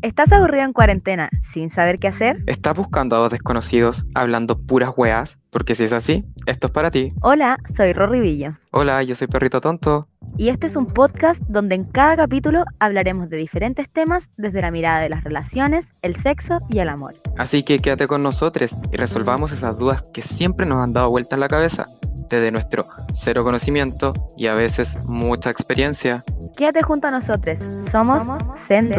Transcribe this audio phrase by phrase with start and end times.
[0.00, 2.44] ¿Estás aburrido en cuarentena sin saber qué hacer?
[2.46, 5.40] ¿Estás buscando a dos desconocidos hablando puras weas?
[5.50, 7.12] Porque si es así, esto es para ti.
[7.20, 8.56] Hola, soy Rory Villo.
[8.70, 10.06] Hola, yo soy Perrito Tonto.
[10.36, 14.70] Y este es un podcast donde en cada capítulo hablaremos de diferentes temas desde la
[14.70, 17.16] mirada de las relaciones, el sexo y el amor.
[17.36, 21.34] Así que quédate con nosotros y resolvamos esas dudas que siempre nos han dado vuelta
[21.34, 21.88] en la cabeza,
[22.30, 26.24] desde nuestro cero conocimiento y a veces mucha experiencia.
[26.56, 27.58] Quédate junto a nosotros.
[27.90, 28.22] Somos,
[28.68, 28.92] Zen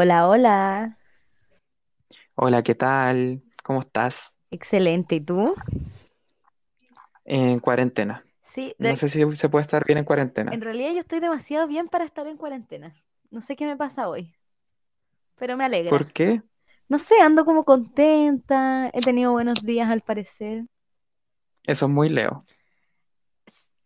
[0.00, 0.96] Hola, hola.
[2.34, 3.42] Hola, ¿qué tal?
[3.62, 4.34] ¿Cómo estás?
[4.52, 5.16] Excelente.
[5.16, 5.54] ¿Y tú?
[7.24, 8.24] En cuarentena.
[8.42, 10.52] Sí, No de- sé si se puede estar bien en cuarentena.
[10.52, 12.94] en realidad yo estoy demasiado bien para estar en cuarentena.
[13.30, 14.34] No sé qué me pasa hoy,
[15.36, 15.90] pero me alegra.
[15.90, 16.42] ¿Por qué?
[16.88, 20.66] No sé, ando como contenta, he tenido buenos días al parecer.
[21.64, 22.44] Eso es muy Leo.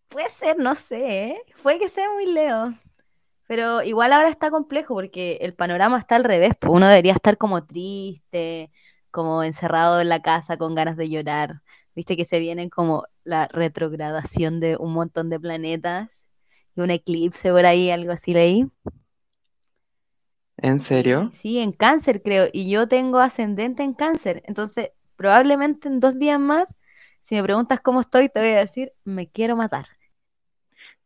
[0.09, 1.43] Puede ser, no sé, ¿eh?
[1.63, 2.75] Puede que sea muy Leo.
[3.47, 6.53] Pero igual ahora está complejo porque el panorama está al revés.
[6.59, 8.71] Pues uno debería estar como triste,
[9.11, 11.63] como encerrado en la casa con ganas de llorar.
[11.95, 16.11] Viste que se vienen como la retrogradación de un montón de planetas
[16.77, 18.67] y un eclipse por ahí, algo así leí.
[20.57, 21.33] ¿En serio?
[21.33, 22.49] Sí, en cáncer creo.
[22.53, 24.43] Y yo tengo ascendente en cáncer.
[24.47, 26.77] Entonces, probablemente en dos días más,
[27.23, 29.87] si me preguntas cómo estoy, te voy a decir, me quiero matar.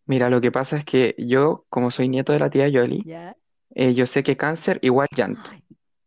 [0.09, 3.37] Mira, lo que pasa es que yo, como soy nieto de la tía Yoli, ¿Ya?
[3.75, 5.51] eh, yo sé que cáncer igual llanto.
[5.53, 5.63] Ay,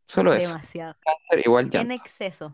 [0.08, 0.50] Solo eso.
[0.50, 0.96] demasiado.
[1.00, 1.94] Cáncer igual En llanto.
[1.94, 2.52] exceso.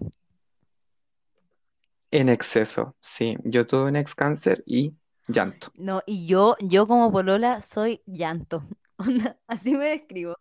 [2.11, 3.35] En exceso, sí.
[3.43, 4.93] Yo tuve un ex cáncer y
[5.27, 5.71] llanto.
[5.77, 8.63] No, y yo, yo como polola soy llanto.
[8.97, 10.35] Onda, así me describo.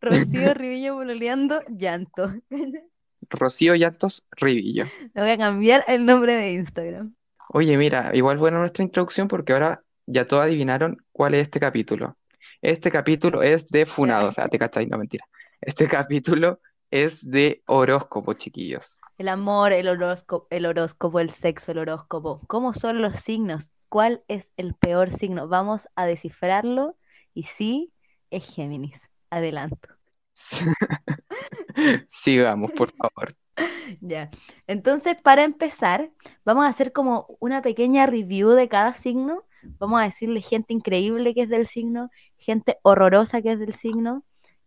[0.00, 2.32] Rocío Ribillo pololeando, llanto.
[2.50, 2.84] Le
[3.30, 4.86] Rocío Llantos Ribillo.
[5.14, 7.14] voy a cambiar el nombre de Instagram.
[7.48, 12.16] Oye, mira, igual buena nuestra introducción porque ahora ya todos adivinaron cuál es este capítulo.
[12.60, 15.24] Este capítulo es de Funado, o sea, te cachai, no mentira.
[15.60, 18.98] Este capítulo es de horóscopo, chiquillos.
[19.18, 22.40] El amor, el horóscopo, el horóscopo, el sexo, el horóscopo.
[22.46, 23.70] ¿Cómo son los signos?
[23.88, 25.48] ¿Cuál es el peor signo?
[25.48, 26.96] Vamos a descifrarlo
[27.34, 27.92] y sí,
[28.30, 29.08] es Géminis.
[29.30, 29.88] Adelanto.
[32.06, 33.34] Sigamos, por favor.
[34.00, 34.30] Ya.
[34.66, 36.10] Entonces, para empezar,
[36.44, 39.44] vamos a hacer como una pequeña review de cada signo.
[39.78, 44.24] Vamos a decirle gente increíble que es del signo, gente horrorosa que es del signo.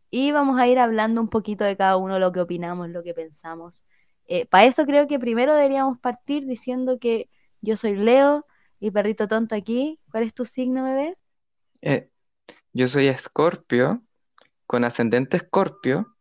[0.09, 3.13] Y vamos a ir hablando un poquito de cada uno, lo que opinamos, lo que
[3.13, 3.83] pensamos.
[4.49, 7.29] para eso creo que primero deberíamos partir diciendo que
[7.61, 8.45] yo soy Leo
[8.79, 9.99] y perrito tonto aquí.
[10.11, 11.17] ¿Cuál es tu signo, bebé?
[11.81, 12.09] Eh,
[12.73, 14.03] yo soy Escorpio,
[14.67, 16.15] con ascendente Escorpio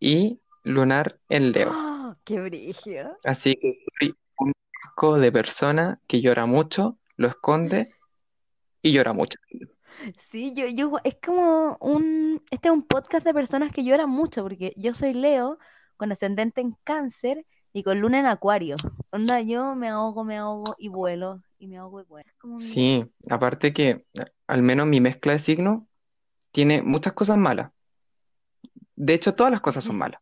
[0.00, 1.70] y lunar en Leo.
[1.72, 3.16] ¡Oh, ¡Qué brillo!
[3.24, 4.52] Así que soy un
[4.84, 7.94] asco de persona que llora mucho, lo esconde
[8.82, 9.38] y llora mucho.
[10.30, 14.42] Sí, yo, yo, es como un, este es un podcast de personas que lloran mucho,
[14.42, 15.58] porque yo soy Leo,
[15.96, 18.76] con ascendente en cáncer y con luna en acuario.
[19.10, 22.30] Onda, yo me ahogo, me ahogo y vuelo, y me ahogo y vuelo.
[22.38, 24.04] Como Sí, aparte que
[24.48, 25.84] al menos mi mezcla de signos
[26.50, 27.70] tiene muchas cosas malas.
[28.96, 30.20] De hecho, todas las cosas son malas.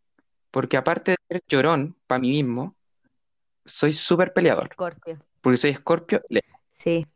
[0.50, 2.76] Porque aparte de ser llorón para mí mismo,
[3.64, 4.68] soy súper peleador.
[4.70, 5.18] Escorpio.
[5.40, 6.59] Porque soy Escorpio, Leo.
[6.82, 7.06] Sí.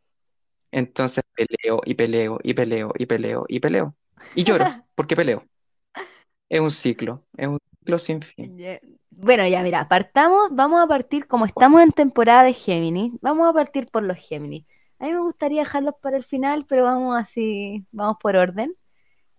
[0.71, 3.95] Entonces peleo y peleo y peleo y peleo y peleo.
[4.35, 4.65] Y lloro
[4.95, 5.45] porque peleo.
[6.49, 8.57] Es un ciclo, es un ciclo sin fin.
[9.09, 13.53] Bueno, ya mira, partamos, vamos a partir, como estamos en temporada de Géminis, vamos a
[13.53, 14.65] partir por los Géminis.
[14.99, 18.75] A mí me gustaría dejarlos para el final, pero vamos así, vamos por orden.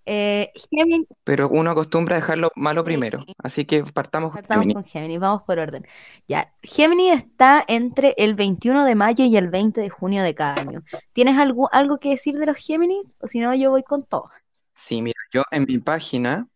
[0.07, 3.25] Eh, Géminis, Pero uno acostumbra a dejarlo malo primero.
[3.39, 4.75] Así que partamos con Partamos Géminis.
[4.75, 5.85] con Géminis, vamos por orden.
[6.29, 10.61] Ya, Géminis está entre el 21 de mayo y el 20 de junio de cada
[10.61, 10.85] año.
[11.13, 13.17] ¿Tienes algo, algo que decir de los Géminis?
[13.21, 14.31] O si no, yo voy con todo.
[14.75, 16.49] Sí, mira, yo en mi página,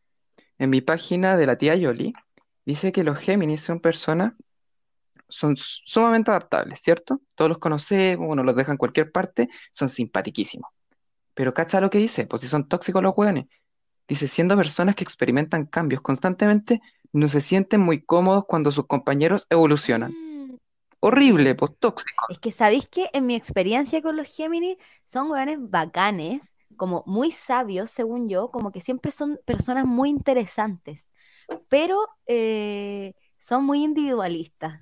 [0.58, 2.12] en mi página de la tía Yoli,
[2.64, 4.32] dice que los Géminis son personas,
[5.28, 7.20] son sumamente adaptables, ¿cierto?
[7.34, 10.70] Todos los conocemos, uno los deja en cualquier parte, son simpatiquísimos.
[11.40, 13.46] Pero cacha lo que dice, pues si son tóxicos los hueones.
[14.06, 16.82] Dice, siendo personas que experimentan cambios constantemente,
[17.14, 20.12] no se sienten muy cómodos cuando sus compañeros evolucionan.
[20.12, 20.56] Mm,
[21.00, 22.26] Horrible, pues tóxico.
[22.28, 24.76] Es que, ¿sabéis que En mi experiencia con los Géminis
[25.06, 26.42] son hueones bacanes,
[26.76, 31.06] como muy sabios, según yo, como que siempre son personas muy interesantes,
[31.70, 34.78] pero eh, son muy individualistas.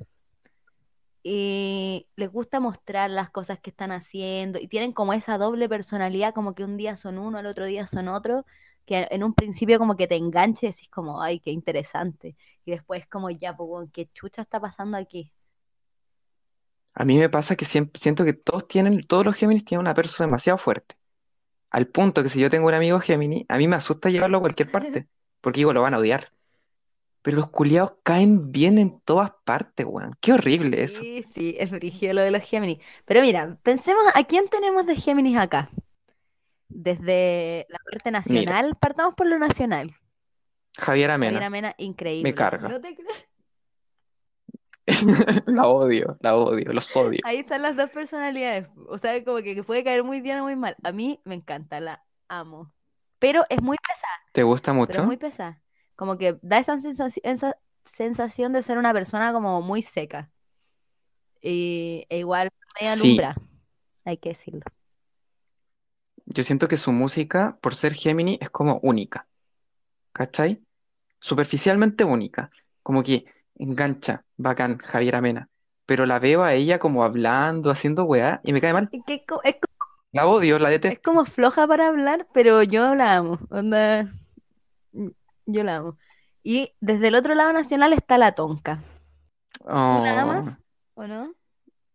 [1.31, 6.33] Y les gusta mostrar las cosas que están haciendo y tienen como esa doble personalidad,
[6.33, 8.47] como que un día son uno, al otro día son otro,
[8.87, 12.35] que en un principio como que te enganche y decís como, ay, qué interesante.
[12.65, 15.31] Y después como, ya, pues, ¿qué chucha está pasando aquí?
[16.95, 19.93] A mí me pasa que siempre siento que todos tienen, todos los Géminis tienen una
[19.93, 20.97] perso demasiado fuerte.
[21.71, 24.41] Al punto que si yo tengo un amigo Géminis, a mí me asusta llevarlo a
[24.41, 25.09] cualquier parte,
[25.43, 26.33] porque digo, lo van a odiar.
[27.23, 30.13] Pero los culiados caen bien en todas partes, weón.
[30.21, 31.07] Qué horrible eso.
[31.07, 32.79] Sí, sí, es brígido lo de los Géminis.
[33.05, 35.71] Pero mira, pensemos a quién tenemos de Géminis acá.
[36.69, 39.95] Desde la parte Mira, nacional, partamos por lo nacional.
[40.79, 41.75] Javier Javier Amena, Amena,
[42.21, 42.35] me increíble.
[42.35, 42.71] carga.
[42.71, 43.29] ¿No te crees?
[45.47, 47.21] La odio, la odio, los odio.
[47.23, 48.69] Ahí están las dos personalidades.
[48.89, 50.77] O sea, como que, que puede caer muy bien o muy mal.
[50.83, 52.73] A mí me encanta, la amo.
[53.19, 55.19] Pero es muy pesada, ¿Te gusta pero es muy mucho?
[55.19, 55.63] pesada.
[55.99, 57.51] Como que da esa sensación, esa
[58.01, 60.31] sensación de ser una persona como muy seca.
[61.41, 62.51] Y, e igual
[62.81, 63.37] Sí, alumbra,
[64.05, 64.63] hay que decirlo.
[66.27, 69.27] yo siento que su música, por ser Géminis, es como única,
[70.13, 70.63] ¿cachai?
[71.21, 72.51] Superficialmente única.
[72.83, 75.49] Como que engancha, bacán, Javier Amena.
[75.87, 78.91] Pero la veo a ella como hablando, haciendo weá, y me cae mal.
[78.91, 79.69] Es que co- es, co-
[80.13, 81.01] La odio, la es detesto.
[81.01, 83.39] como floja para hablar, pero yo la amo.
[83.51, 84.13] Onda,
[85.49, 85.99] yo la amo.
[86.43, 88.83] Y desde el otro lado nacional está la Tonka.
[89.89, 90.57] ¿Tú la amas Oh,
[90.95, 91.35] o no?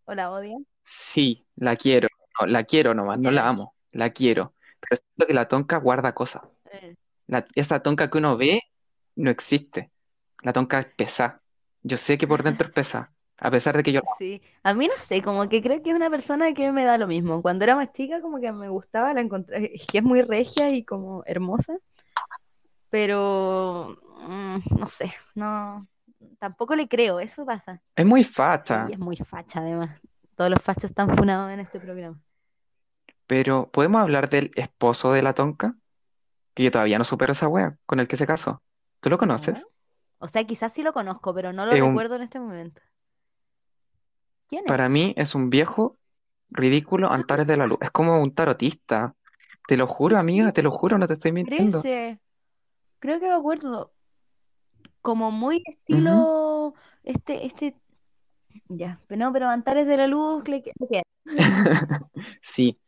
[0.05, 0.61] ¿O la odias?
[0.81, 2.07] sí, la quiero.
[2.41, 3.49] No, la quiero nomás, no la Ya.
[3.49, 4.55] amo, la quiero.
[4.79, 6.43] Pero siento que la tonca guarda cosas.
[6.71, 6.95] Eh,
[7.27, 8.61] La- esa tonca que uno ve
[9.15, 9.91] no existe.
[10.43, 11.43] La tonca es pesada.
[11.83, 14.01] Yo sé que por dentro es pesada, a pesar de que yo.
[14.17, 16.97] Sí, a mí no sé, como que creo que es una persona que me da
[16.97, 17.41] lo mismo.
[17.41, 20.69] Cuando era más chica, como que me gustaba, la encontré, es que es muy regia
[20.69, 21.77] y como hermosa,
[22.93, 23.97] pero
[24.27, 25.87] mm, no sé, no,
[26.37, 27.81] tampoco le creo, eso pasa.
[27.95, 29.99] Es muy facha, es muy facha además.
[30.35, 32.21] Todos los fachos están funados en este programa.
[33.25, 35.75] pero ¿podemos hablar del esposo de la tonca?
[36.53, 38.61] Que yo todavía no supero esa wea con el que se casó.
[38.99, 39.21] ¿Tú lo No.
[39.21, 39.65] conoces?
[40.19, 42.79] O sea, quizás sí lo conozco, pero no lo Es un, recuerdo en este momento.
[44.49, 44.67] ¿Quién es?
[44.67, 45.97] para mí es un viejo
[46.51, 47.79] ridículo Antares de la Luz.
[47.81, 49.15] Es como un tarotista.
[49.67, 51.81] Te lo juro, amiga, te lo juro, no te estoy mintiendo.
[53.03, 53.91] Creo que lo acuerdo.
[55.01, 56.73] Como muy estilo,
[57.03, 57.75] este, este,
[58.69, 61.03] ya, pero no, pero Antares de la Luz, queda.
[62.41, 62.79] Sí,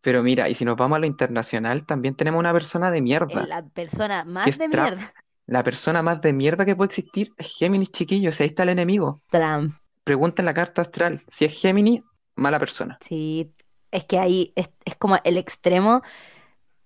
[0.00, 3.44] pero mira, y si nos vamos a lo internacional, también tenemos una persona de mierda,
[3.44, 5.12] la persona más de mierda.
[5.46, 8.40] La persona más de mierda que puede existir es Géminis, chiquillos.
[8.40, 9.20] Ahí está el enemigo.
[9.30, 9.74] Trump.
[10.04, 11.22] Pregunta en la carta astral.
[11.26, 12.02] Si es Géminis,
[12.36, 12.98] mala persona.
[13.00, 13.52] Sí,
[13.90, 16.02] es que ahí es, es como el extremo.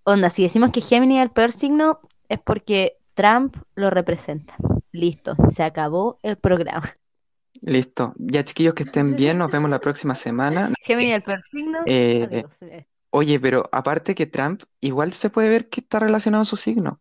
[0.02, 4.54] Onda, si decimos que Géminis es el peor signo, es porque Trump lo representa.
[4.92, 6.92] Listo, se acabó el programa.
[7.62, 8.14] Listo.
[8.18, 9.38] Ya, chiquillos, que estén bien.
[9.38, 10.72] Nos vemos la próxima semana.
[10.82, 12.44] Géminis es el peor signo, Eh.
[12.62, 16.56] Eh, oye, pero aparte que Trump, igual se puede ver que está relacionado a su
[16.56, 17.00] signo.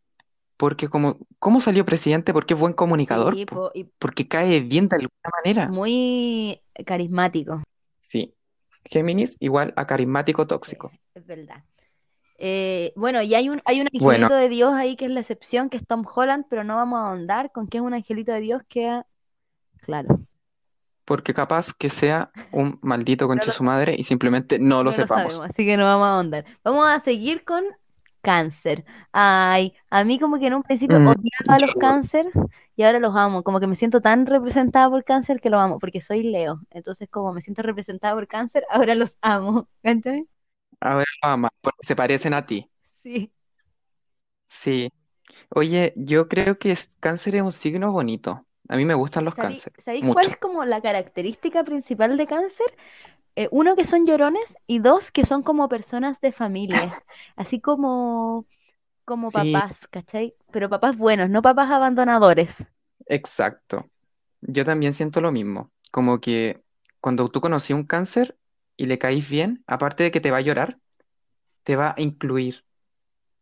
[0.57, 2.33] Porque como, ¿cómo salió presidente?
[2.33, 3.55] Porque es buen comunicador, Sí, po.
[3.55, 5.69] po, y Porque cae bien de alguna manera.
[5.69, 7.61] muy carismático.
[7.99, 8.33] Sí.
[8.85, 10.91] Géminis igual a carismático Sí, tóxico.
[11.13, 11.63] es verdad.
[12.37, 15.21] Eh, bueno, y hay un, hay un Bueno, angelito de Dios ahí que es la
[15.21, 18.31] excepción, que es Tom Holland, pero no vamos a ahondar con que es un angelito
[18.31, 19.07] de Dios, queda
[19.81, 20.21] claro.
[21.05, 24.91] porque capaz que sea un maldito No concha lo su madre y simplemente no lo
[24.91, 25.43] No lo sepamos.
[25.47, 26.45] sabemos, así que no vamos a ahondar.
[26.63, 27.63] Vamos a seguir con
[28.21, 28.85] cáncer.
[29.11, 32.27] Ay, a mí como que en un principio Mm, odiaba a los cáncer
[32.75, 33.43] y ahora los amo.
[33.43, 36.61] Como que me siento tan representada por cáncer que los amo, porque soy Leo.
[36.71, 39.67] Entonces como me siento representada por cáncer, ahora los amo.
[39.83, 40.27] ¿Cachai?
[40.81, 42.69] A ver, mamá, porque se parecen a ti.
[43.03, 43.31] Sí.
[44.47, 44.89] Sí.
[45.49, 48.47] Oye, yo creo que es- cáncer es un signo bonito.
[48.69, 50.29] A mí me gustan los ¿Sabí- cáncer, ¿Sabéis cuál mucho.
[50.29, 52.65] es como la característica principal de cáncer?
[53.35, 57.03] Eh, uno, que son llorones y dos, que son como personas de familia,
[57.37, 58.47] así como,
[59.05, 60.35] como Sí, papás, ¿cachai?
[60.51, 62.65] Pero papás buenos, no papás abandonadores.
[63.07, 63.89] exacto.
[64.41, 65.71] Yo también siento lo mismo.
[65.91, 66.63] Como que
[67.01, 68.37] cuando tú conocí un cáncer
[68.77, 70.79] y le caís bien, aparte de que te va a llorar,
[71.63, 72.65] te va a incluir,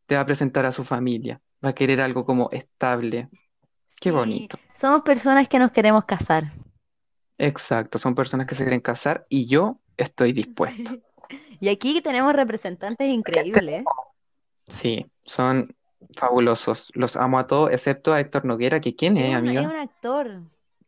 [0.08, 3.30] te va a presentar a su familia, va a querer algo como estable.
[4.02, 4.60] Qué Sí, bonito.
[4.74, 6.54] somos personas que nos queremos casar.
[7.38, 10.92] Exacto, son personas que se quieren casar y yo estoy dispuesto.
[11.60, 13.86] Y aquí tenemos representantes increíbles.
[14.68, 15.76] Sí, son
[16.16, 16.92] fabulosos.
[16.96, 19.76] Los amo a todos, excepto a Héctor Noguera, que quién Es es, un, es un
[19.76, 20.28] actor,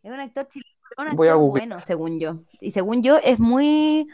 [0.03, 0.67] es un actor chileno,
[1.05, 2.43] Voy a bueno, según yo.
[2.59, 4.07] Y según yo, es muy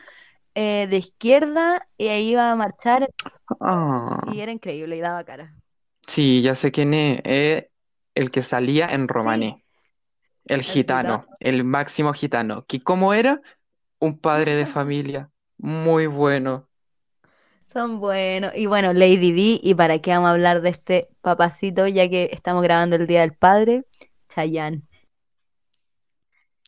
[0.55, 3.09] eh, de izquierda y ahí iba a marchar
[3.59, 5.55] Ah, y era increíble y daba cara.
[6.07, 7.21] sí, ya sé quién es.
[7.23, 7.65] Es
[8.15, 9.65] el que salía en Sí, Romané.
[10.45, 11.27] El el gitano, gitano.
[11.39, 12.65] el máximo gitano.
[12.67, 13.41] ¿Que cómo era?
[13.99, 15.31] Un padre de familia.
[15.57, 16.69] Muy bueno.
[17.71, 18.51] Son buenos.
[18.55, 22.29] Y bueno, Lady D, ¿y para qué vamos a hablar de este papacito ya que
[22.31, 23.85] estamos grabando el Día del Padre?
[24.29, 24.83] Chayanne.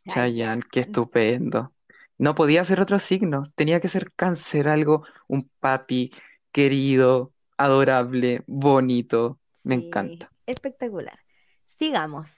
[0.08, 1.75] Chayanne, qué estupendo.
[2.18, 6.12] No podía ser otro signo, tenía que ser cáncer, algo, un papi
[6.52, 9.40] querido, adorable, bonito.
[9.64, 10.32] Me Sí, encanta.
[10.46, 11.20] espectacular.
[11.68, 12.30] Sigamos.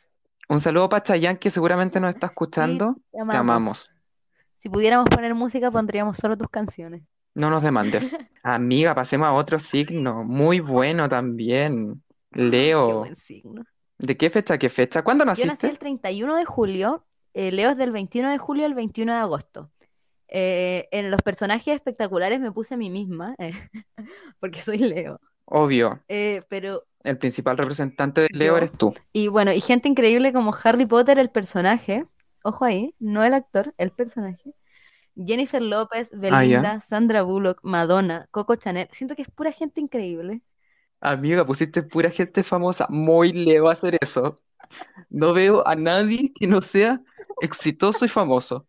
[0.50, 2.96] Un saludo para Chayanne que seguramente nos está Sí, escuchando.
[3.12, 3.40] te Te amamos.
[3.40, 3.96] amamos.
[4.60, 7.04] Si pudiéramos poner música, pondríamos solo tus canciones.
[7.36, 8.16] No nos demandes.
[8.44, 10.24] Amiga, pasemos a otro signo.
[10.24, 12.04] Muy bueno también.
[12.32, 13.00] Qué Leo.
[13.00, 13.64] buen signo.
[14.00, 15.04] ¿De qué fecha a qué fecha?
[15.04, 15.78] ¿Cuándo Yo nací el naciste?
[15.78, 17.07] 31 de julio,
[17.38, 19.72] eh, Leo es del 21 de julio al 21 de agosto.
[20.30, 23.52] Eh, en los personajes espectaculares me puse a mí misma, eh,
[24.40, 25.20] porque soy Leo.
[25.46, 26.04] Obvio,
[26.50, 28.58] pero, el principal representante de Leo Yo.
[28.58, 28.94] eres tú.
[29.14, 32.06] y bueno, y gente increíble como Harry Potter, el personaje,
[32.44, 34.54] ojo ahí, no el actor, el personaje.
[35.16, 36.18] Jennifer López, Ah.
[36.20, 38.88] Belinda, Sandra Bullock, Madonna, Coco Chanel.
[38.92, 40.42] Siento que es pura gente increíble.
[41.00, 42.88] Amiga, pusiste pura gente famosa.
[42.90, 44.36] Muy Leo hacer eso.
[45.10, 47.02] No veo a nadie que no sea
[47.42, 48.68] exitoso y famoso.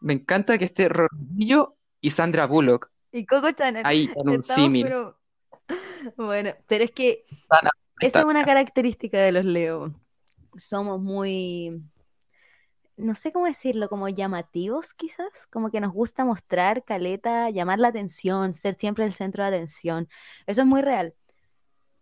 [0.00, 3.86] Me encanta que esté Rodrigo y Sandra Bullock Y Coco Chanel.
[3.86, 4.84] ahí en un símil.
[4.84, 5.18] pero...
[6.16, 7.24] Bueno, pero es que
[8.00, 9.94] esa es una característica de los Leo.
[10.56, 11.80] Somos muy,
[12.96, 17.88] no sé cómo decirlo, como llamativos quizás, como que nos gusta mostrar caleta, llamar la
[17.88, 20.08] atención, ser siempre el centro de atención.
[20.46, 21.14] Eso es muy real.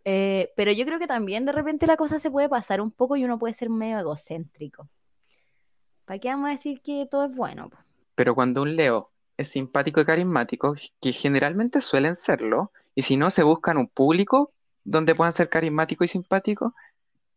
[0.04, 3.16] Eh, pero yo creo que también de repente la cosa se puede pasar un poco
[3.16, 4.88] y uno puede ser medio egocéntrico.
[6.04, 7.71] ¿Para qué vamos a decir que todo es bueno?
[8.14, 13.30] Pero cuando un Leo es simpático y carismático, que generalmente suelen serlo, y si no,
[13.30, 14.52] se buscan un público
[14.85, 16.73] donde puedan ser carismáticos y simpáticos,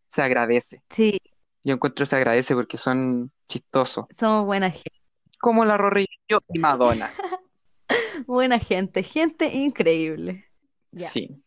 [0.10, 0.82] se agradece.
[0.90, 1.20] Sí,
[1.64, 4.06] Yo encuentro que se agradece porque son chistosos.
[4.20, 5.00] somos buena gente.
[5.40, 6.08] Como la Rorrillo
[6.50, 7.12] y Madonna.
[8.28, 10.46] Buena gente, gente increíble.
[10.96, 11.44] Sí.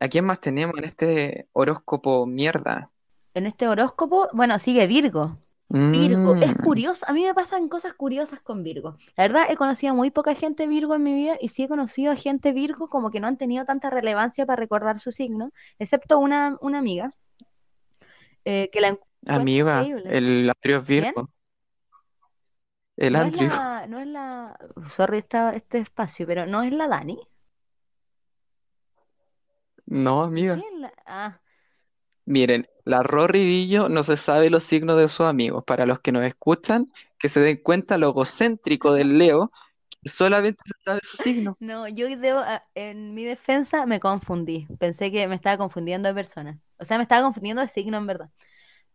[0.00, 2.90] ¿A quién más tenemos en este horóscopo mierda?
[3.34, 5.38] En este horóscopo, bueno, sigue Virgo.
[5.68, 8.96] Virgo, es Mm, curioso, a mí me pasan cosas curiosas con Virgo.
[9.16, 11.68] La verdad, he conocido a muy poca gente Virgo en mi vida y sí he
[11.68, 15.50] conocido a gente Virgo como que no han tenido tanta relevancia para recordar su signo,
[15.78, 17.12] excepto una, una amiga
[18.44, 20.16] eh, que la amiga, increíble.
[20.16, 20.82] el Andrew.
[20.82, 21.30] Virgo.
[22.96, 24.58] El No es la, no es la,
[24.90, 27.18] sorry esta- este espacio, pero no es la Dani.
[29.86, 30.54] No, amiga.
[30.54, 30.92] ¿Quién es la?
[31.06, 31.40] Ah,
[32.24, 35.64] Miren, la Rorridillo no se sabe los signos de sus amigos.
[35.64, 39.52] Para los que nos escuchan, que se den cuenta lo egocéntrico del Leo,
[40.02, 41.56] que solamente se sabe su signo.
[41.60, 44.66] no, yo debo, ah, en mi defensa me confundí.
[44.78, 46.58] Pensé que me estaba confundiendo de persona.
[46.78, 48.30] O sea, me estaba confundiendo de signo en verdad.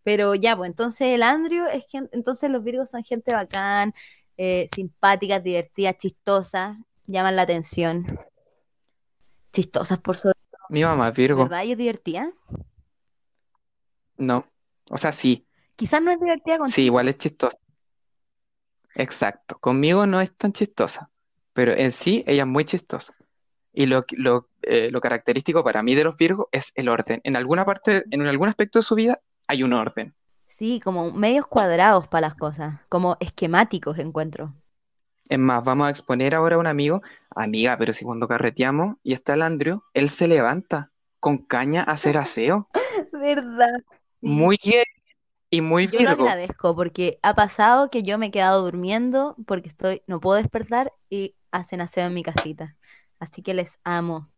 [0.03, 3.93] Pero ya, pues entonces el Andrew es gen- entonces los Virgos son gente bacán,
[4.37, 8.05] eh, simpáticas, divertidas, chistosas, llaman la atención.
[9.53, 10.40] Chistosas por sobre
[10.71, 11.43] Mi mamá es Virgo.
[11.43, 11.63] ¿verdad?
[11.63, 12.31] ¿Y es divertida?
[14.17, 14.45] No.
[14.89, 15.45] O sea, sí.
[15.75, 16.85] Quizás no es divertida Sí, contigo.
[16.85, 17.57] igual es chistosa.
[18.95, 19.57] Exacto.
[19.59, 21.09] Conmigo no es tan chistosa.
[21.53, 23.13] Pero en sí, ella es muy chistosa.
[23.73, 27.19] Y lo, lo, eh, lo característico para mí de los Virgos es el orden.
[27.23, 30.13] En alguna parte, en algún aspecto de su vida, hay un orden.
[30.57, 34.53] Sí, como medios cuadrados para las cosas, como esquemáticos encuentro.
[35.27, 37.01] Es más, vamos a exponer ahora a un amigo,
[37.35, 41.91] amiga, pero si cuando carreteamos y está el Andrew, él se levanta con caña a
[41.91, 42.67] hacer aseo.
[43.11, 43.83] ¿Verdad?
[44.21, 44.83] Muy gay
[45.49, 49.69] y muy Yo lo agradezco porque ha pasado que yo me he quedado durmiendo porque
[49.69, 52.75] estoy, no puedo despertar y hacen aseo en mi casita.
[53.19, 54.31] Así que les amo.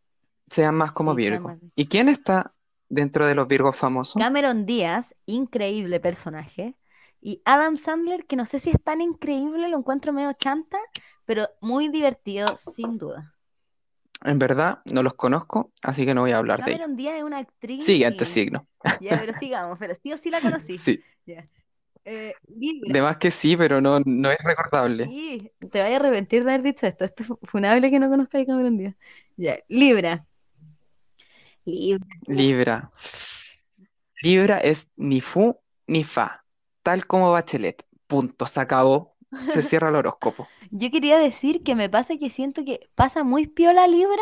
[0.49, 1.47] Sean más como Sí, Virgo.
[1.49, 2.53] más- ¿Y quién está
[2.89, 4.21] dentro de los Virgos famosos?
[4.21, 6.75] Cameron Díaz, increíble personaje.
[7.21, 10.77] Y Adam Sandler, que no sé si es tan increíble, lo encuentro medio chanta,
[11.25, 13.33] pero muy divertido, sin duda.
[14.23, 16.79] En verdad, no los conozco, así que no voy a hablar de ellos.
[16.79, 17.83] Cameron Díaz es una actriz.
[17.83, 18.67] Siguiente signo.
[19.01, 20.77] Ya, pero sigamos, pero sí o sí la conocí.
[20.77, 21.47] Sí, Ya.
[22.05, 22.91] Eh, Libra.
[22.93, 25.05] de más que sí, pero no, no es recordable.
[25.05, 27.05] Sí, te vayas a arrepentir de haber dicho esto.
[27.05, 28.95] Esto es funable que no conozcas a Cameron Díaz.
[29.37, 30.25] Ya, Libra.
[31.65, 32.05] Libra.
[32.27, 32.91] Libra.
[34.21, 36.45] Libra es ni fu ni fa,
[36.81, 37.85] tal como Bachelet.
[38.07, 39.12] Punto, se acabó.
[39.41, 40.47] Se cierra el horóscopo.
[40.71, 44.21] Yo quería decir que me pasa que siento que pasa muy piola Libra,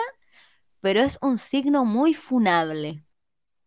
[0.81, 3.05] pero es un signo muy funable.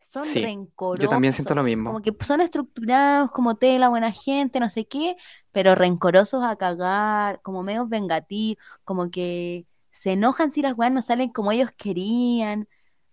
[0.03, 1.05] Son Sí, rencorosos.
[1.05, 1.91] Yo también siento lo mismo.
[1.91, 5.17] Como que son estructurados como tela, buena gente, no sé qué,
[5.53, 11.03] pero rencorosos a cagar, como medio vengativos, como que se enojan si las weas no
[11.03, 12.69] salen como ellos querían,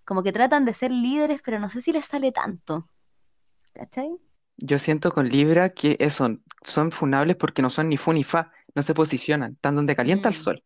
[0.05, 2.89] como que tratan de ser líderes, pero no sé si les sale tanto.
[3.73, 4.17] ¿Cachai?
[4.61, 8.51] Yo siento con Libra que eso, son funables porque no son ni fu ni fa,
[8.75, 10.37] no se posicionan, están donde calienta el Mm.
[10.37, 10.63] sol.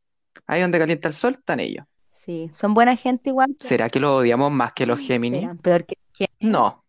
[0.47, 1.85] Ahí donde calienta el sol están ellos.
[2.11, 5.41] Sí, son buena gente igual, pero ¿Será que los odiamos más que los Géminis?
[5.41, 6.51] serán peor que Géminis.
[6.51, 6.83] No,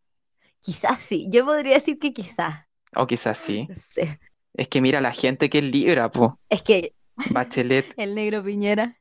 [0.61, 3.67] Quizás sí, yo podría decir que quizás, o quizás sí.
[3.69, 4.19] no sé.
[4.55, 6.41] Es que mira la gente que es Libra, po.
[6.49, 6.95] Es que
[7.31, 8.99] Bachelet, el negro Piñera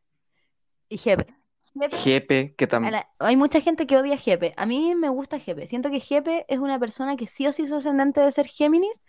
[0.89, 1.33] y Jepe.
[1.75, 2.95] Jepe, Jepe, que también.
[3.19, 4.53] hay mucha gente que odia a Jepe.
[4.57, 5.67] A mí me gusta Jepe.
[5.67, 9.01] Siento que Jepe es una persona que sí o sí su ascendente de ser Géminis,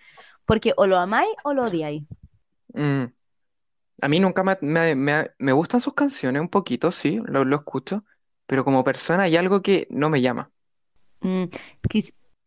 [0.47, 2.05] porque o lo amáis o lo odiáis.
[4.01, 7.57] A mí nunca me, me, me- me gustan sus canciones un poquito, sí, lo, lo
[7.57, 8.05] escucho,
[8.47, 10.51] pero como persona hay algo que no me llama.
[11.23, 11.49] Mm,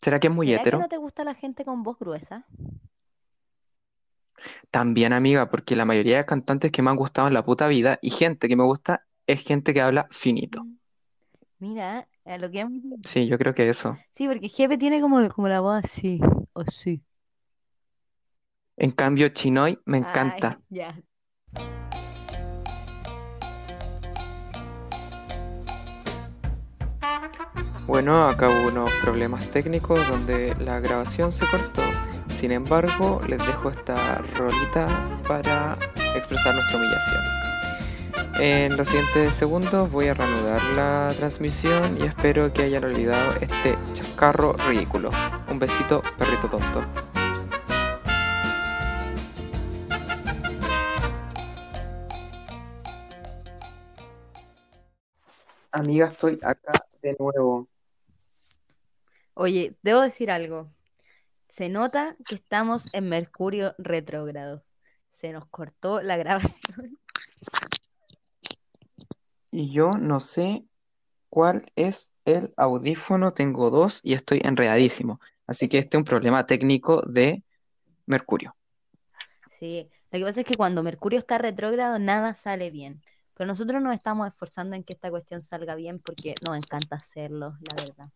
[0.01, 0.77] ¿Será que es muy ¿Será que hetero?
[0.77, 2.45] no te gusta la gente con voz gruesa?
[4.71, 7.99] También, amiga, porque la mayoría de cantantes que me han gustado en la puta vida
[8.01, 10.65] y gente que me gusta es gente que habla finito.
[11.59, 12.65] Mira, a lo que...
[13.03, 13.95] Sí, yo creo que eso.
[14.15, 16.19] Sí, porque Jepe tiene como, como la voz así,
[16.55, 17.03] así.
[18.75, 20.59] En cambio, Chinoy me Ay, encanta.
[20.69, 20.99] ya.
[27.85, 31.83] Bueno, acá hubo unos problemas técnicos donde la grabación se cortó.
[32.29, 34.87] Sin embargo, les dejo esta rolita
[35.27, 35.77] para
[36.15, 37.38] expresar nuestra humillación.
[38.41, 43.77] En los siguientes segundos voy a reanudar la transmisión y espero que hayan olvidado este
[43.91, 45.09] chascarro ridículo.
[45.51, 46.81] Un besito, perrito tonto.
[55.71, 57.67] Amiga, estoy acá de nuevo.
[59.33, 60.71] Oye, debo decir algo.
[61.49, 64.63] Se nota que estamos en Mercurio retrógrado.
[65.11, 66.97] Se nos cortó la grabación.
[69.51, 70.65] Y yo no sé
[71.29, 75.19] cuál es el audífono, tengo dos y estoy enredadísimo.
[75.47, 77.43] Así que este es un problema técnico de
[78.07, 78.55] Mercurio.
[79.59, 83.01] Sí, lo que pasa es que cuando Mercurio está retrógrado nada sale bien.
[83.35, 87.57] Pero nosotros nos estamos esforzando en que esta cuestión salga bien porque nos encanta hacerlo,
[87.61, 88.09] la verdad.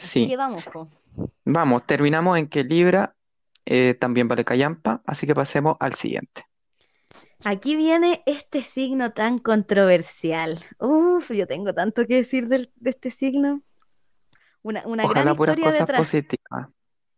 [0.00, 0.88] Así Sí, que vamos, po.
[1.44, 3.16] vamos, terminamos en que Libra
[3.66, 6.45] eh, también vale callampa, así que pasemos al siguiente.
[7.44, 10.58] Aquí viene este signo tan controversial.
[10.78, 13.62] Uf, yo tengo tanto que decir del- de este signo.
[14.62, 16.00] Una, una gran Ojalá puras historia cosas detrás.
[16.00, 16.68] positivas.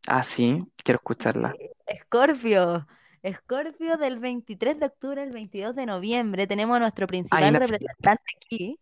[0.06, 1.54] Ah, sí, quiero escucharla.
[1.86, 2.86] Escorpio.
[3.22, 6.46] Escorpio del 23 de octubre al 22 de noviembre.
[6.46, 8.78] Tenemos a nuestro Ahí principal nací representante aquí.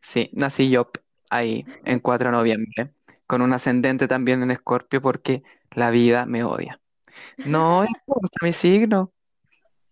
[0.00, 0.90] Sí, nací yo
[1.30, 2.94] ahí, en 4 de noviembre,
[3.26, 6.80] con un ascendente también en Escorpio porque la vida me odia.
[7.44, 9.12] No, es gusta mi signo.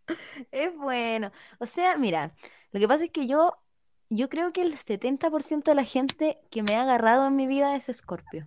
[0.53, 1.33] Es bueno.
[1.59, 2.35] O sea, mira,
[2.73, 3.57] lo que pasa es que yo,
[4.09, 7.77] yo creo que el 70% de la gente que me ha agarrado en mi vida
[7.77, 8.47] es Escorpio.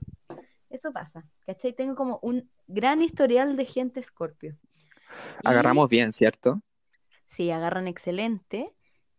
[0.69, 1.73] Eso pasa, ¿cachai?
[1.73, 4.57] Tengo como un gran historial de gente Escorpio.
[5.41, 6.61] Y Agarramos bien, ¿cierto?
[7.27, 8.75] sí, agarran excelente.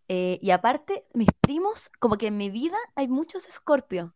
[0.08, 4.14] Eh, y aparte, mis primos, como que en mi vida hay muchos Escorpio.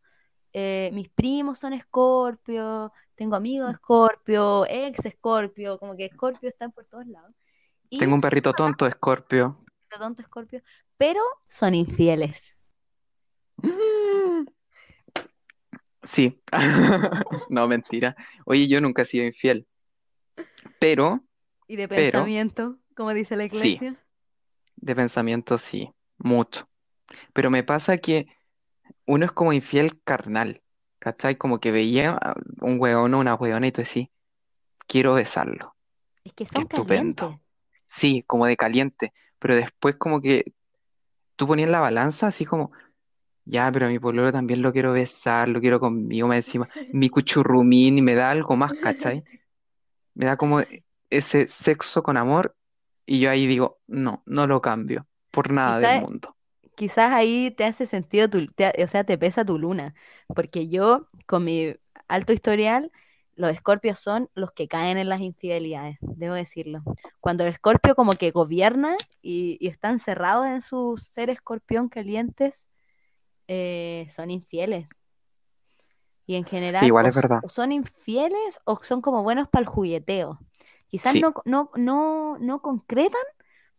[0.53, 6.87] Eh, mis primos son Escorpio, tengo amigos Escorpio, ex Escorpio, como que Escorpio están por
[6.87, 7.35] todos lados.
[7.91, 9.59] Tengo un perrito tonto, Escorpio.
[9.91, 10.63] de tonto Escorpio,
[10.97, 12.41] pero son infieles.
[13.63, 14.47] Mm.
[16.03, 16.39] Sí.
[17.49, 18.15] No, mentira.
[18.47, 19.67] Oye, yo nunca he sido infiel.
[20.79, 21.25] Pero,
[21.67, 23.97] Y de pero, pensamiento, como dice la sí, iglesia.
[24.77, 26.69] de pensamiento sí, mucho.
[27.33, 28.27] Pero me pasa que
[29.07, 30.63] uno es como infiel carnal,
[30.99, 31.37] ¿cachai?
[31.37, 32.19] Como que veía
[32.61, 34.09] un hueón o una hueona y tú decís,
[34.87, 35.75] quiero besarlo.
[36.25, 37.41] Es que Qué son estupendo.
[37.95, 39.13] Sí, como de caliente.
[39.39, 40.45] Pero después como que
[41.37, 42.73] tú ponías la balanza así como,
[43.45, 47.09] ya, pero a mi pololo también lo quiero besar, lo quiero conmigo, más encima, mi
[47.11, 49.25] cuchurrumín y me da algo más, ¿cachai?
[50.15, 50.61] Me da como
[51.11, 52.57] ese sexo con amor
[53.07, 56.37] y yo ahí digo, no, no lo cambio por nada del mundo.
[56.77, 59.95] quizás ahí te hace sentido tu, te- o sea, te pesa tu luna.
[60.35, 61.75] Porque yo, con mi
[62.09, 62.91] alto historial,
[63.37, 66.83] los escorpios son los que caen en las infidelidades, debo decirlo.
[67.21, 72.63] Cuando el escorpio como que gobierna y, y está encerrado en su ser escorpión calientes,
[73.49, 74.89] eh, son infieles.
[76.27, 77.43] Y en Sí, general igual o, es verdad.
[77.49, 80.39] son infieles o son como buenos para el jugueteo.
[80.89, 83.21] Quizás Sí, no, no, no, no concretan,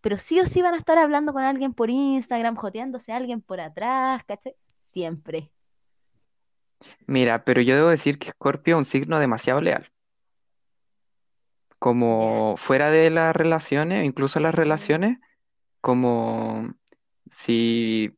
[0.01, 3.41] pero sí o sí van a estar hablando con alguien por Instagram, joteándose a alguien
[3.41, 4.55] por atrás, ¿cachai?
[4.93, 5.51] Siempre.
[7.07, 9.83] Mira, pero yo debo decir que Escorpio es un signo demasiado leal.
[9.83, 9.89] Ya.
[11.79, 15.19] Como fuera de las relaciones, incluso las relaciones,
[15.81, 16.73] como
[17.29, 18.17] si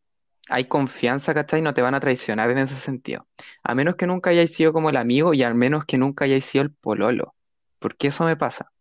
[0.50, 1.62] hay confianza, ¿cachai?
[1.62, 3.28] No te van a traicionar en ese sentido.
[3.64, 6.46] A menos que nunca hayáis sido como el amigo y al menos que nunca hayáis
[6.46, 7.36] sido el pololo.
[7.80, 8.72] ¿Por qué eso me pasa?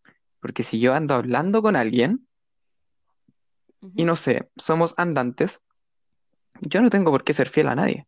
[0.41, 2.27] Porque si yo ando hablando con alguien
[3.81, 4.07] y Ujú.
[4.07, 5.63] no sé, somos andantes,
[6.61, 8.07] yo no tengo por qué ser fiel a nadie,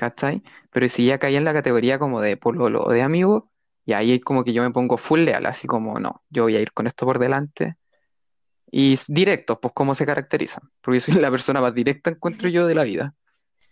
[0.00, 0.42] ¿cachai?
[0.70, 3.50] Pero si ya caí en la categoría como de pololo o de amigo,
[3.86, 6.56] Y ahí es como que yo me pongo full leal, así como, no, yo voy
[6.56, 7.76] a ir con esto por delante.
[8.72, 10.70] Y directos, pues cómo se caracterizan.
[10.80, 13.14] Porque soy la persona más directa, encuentro yo, de la vida.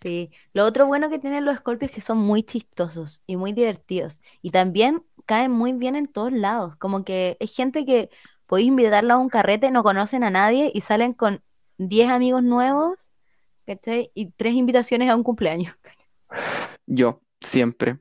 [0.00, 3.52] Sí, lo otro bueno que tienen los escorpios es que son muy chistosos y muy
[3.52, 4.20] divertidos.
[4.42, 6.76] Y también caen muy bien en todos lados.
[6.76, 8.08] Como que es gente que
[8.46, 11.42] podéis invitarla a un carrete, no conocen a nadie y salen con
[11.78, 12.96] 10 amigos nuevos,
[13.66, 14.12] ¿cachai?
[14.14, 15.74] Y tres invitaciones a un cumpleaños.
[16.86, 17.98] Yo, siempre.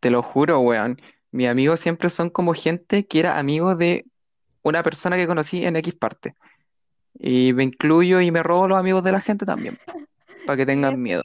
[0.00, 1.00] Te lo juro, weón.
[1.30, 4.04] Mis amigos siempre son como gente que era amigo de
[4.62, 6.34] una persona que conocí en X parte.
[7.14, 9.78] Y me incluyo y me robo los amigos de la gente también,
[10.46, 11.22] para que tengan miedo.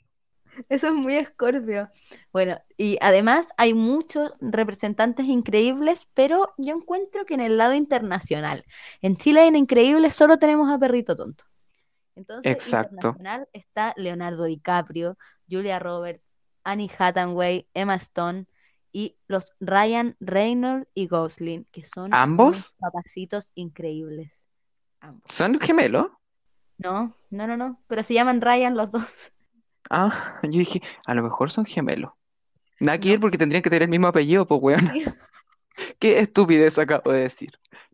[0.70, 1.89] Eso es muy escorpio.
[2.32, 8.63] Bueno, y además hay muchos representantes increíbles, pero yo encuentro que en el lado internacional,
[9.02, 11.44] en Chile en Increíbles solo tenemos a Perrito Tonto.
[12.15, 12.96] Entonces, Exacto.
[12.96, 15.18] internacional está Leonardo DiCaprio,
[15.50, 16.24] Julia Roberts,
[16.65, 18.47] Annie Hathaway, Emma Stone
[18.93, 22.75] y los Ryan Reynolds y Gosling, que son unos ¿Ambos?
[22.80, 24.32] papacitos increíbles.
[24.99, 25.34] Ambos.
[25.34, 26.08] ¿Son gemelos?
[26.78, 29.04] No, no, no, no, pero se llaman Ryan los dos.
[29.89, 32.12] Ah, yo dije, a lo mejor son gemelos.
[32.80, 33.12] Nada que No.
[33.12, 34.91] ver porque tendrían que tener el mismo apellido, pues weón.
[34.91, 35.15] Sí.
[35.99, 37.51] Qué estupidez acabo de decir.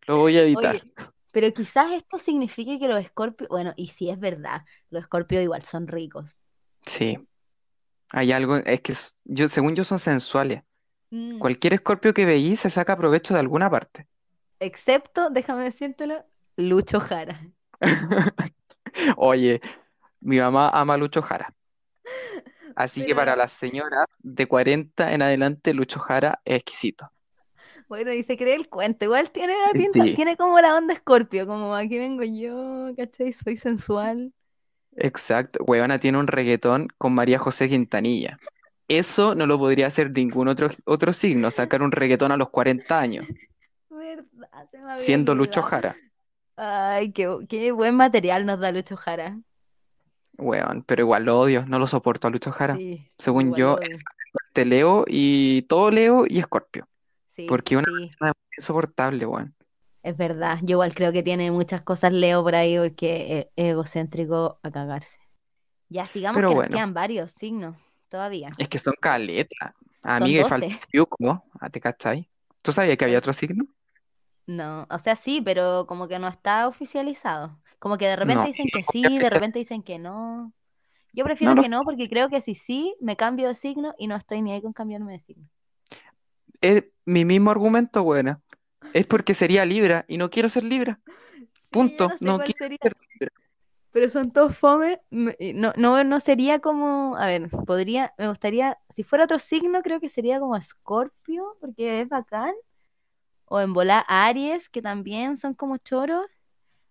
[0.08, 0.78] Lo voy a editar.
[0.78, 0.94] Oye,
[1.32, 5.64] pero quizás esto signifique que los escorpios, bueno, y si es verdad, los escorpios igual
[5.64, 6.36] son ricos.
[6.86, 7.18] Sí.
[8.14, 10.64] Hay algo, es que s- yo, según yo son sensuales.
[11.14, 14.08] Mm, Cualquier escorpio que veí se saca provecho de alguna parte.
[14.60, 17.52] Excepto, déjame decírtelo, Lucho Jara.
[19.18, 19.62] Oye,
[20.22, 21.54] mi mamá ama a Lucho Jara.
[22.76, 27.12] Así que para las señoras de 40 en adelante, Lucho Jara es exquisito.
[27.88, 29.06] Bueno, y se cree el cuento.
[29.06, 33.34] Igual tiene la pinta, Sí, tiene como la onda escorpio, como aquí vengo yo, ¿cachai?
[33.34, 34.34] Soy sensual.
[34.96, 35.64] Exacto.
[35.64, 38.40] Huevona tiene un reggaetón con María José Quintanilla.
[38.88, 43.00] Eso no lo podría hacer ningún otro, otro signo, sacar un reggaetón a los 40
[43.00, 43.28] años,
[43.90, 44.70] ¿Verdad?
[44.72, 45.64] Se me había siendo Lucho olvidado.
[45.64, 46.02] Jara.
[46.56, 49.42] Ay, qué, qué buen material nos da Lucho Jara.
[50.38, 52.76] Weón, pero igual lo odio, no lo soporto a Lucho Jara.
[52.76, 54.06] Sí, Según igual yo, lo es odio.
[54.54, 56.88] te Leo y todo Leo y Escorpio.
[57.36, 59.56] Sí, Porque una sí, persona muy insoportable, weón.
[60.04, 60.60] Es verdad.
[60.64, 65.20] Yo igual creo que tiene muchas cosas Leo por ahí porque es egocéntrico a cagarse.
[65.90, 67.78] Ya, sigamos Pero que nos bueno, quedan varios signos
[68.10, 68.58] todavía.
[68.58, 69.74] es que son caletas.
[70.04, 70.82] Amiga, y falta 12.
[70.90, 71.18] Fiuco,
[71.60, 72.30] ¿ah, ¿te cachai?
[72.62, 73.66] ¿Tú sabías que había otro signo?
[74.48, 77.60] no, o sea, sí, pero como que no está oficializado.
[77.80, 80.54] Como que de repente No, dicen que sí, de repente dicen que no.
[81.14, 84.16] Yo prefiero que no porque creo que si sí, me cambio de signo y no
[84.18, 85.50] estoy ni ahí con cambiarme de signo.
[86.62, 88.42] es mi mismo argumento, weón.
[88.94, 91.00] Es porque sería Libra y no quiero ser Libra.
[91.72, 92.08] Sí, Punto.
[92.08, 93.34] no sé No cuál quiero sería, ser Libra.
[93.92, 95.02] pero son todos fome.
[95.10, 100.00] No, no, no sería como, a ver, podría, me gustaría, si fuera otro signo, creo
[100.00, 102.54] que sería como Escorpio, porque es bacán.
[103.46, 106.26] O en bola Aries, que también son como choros.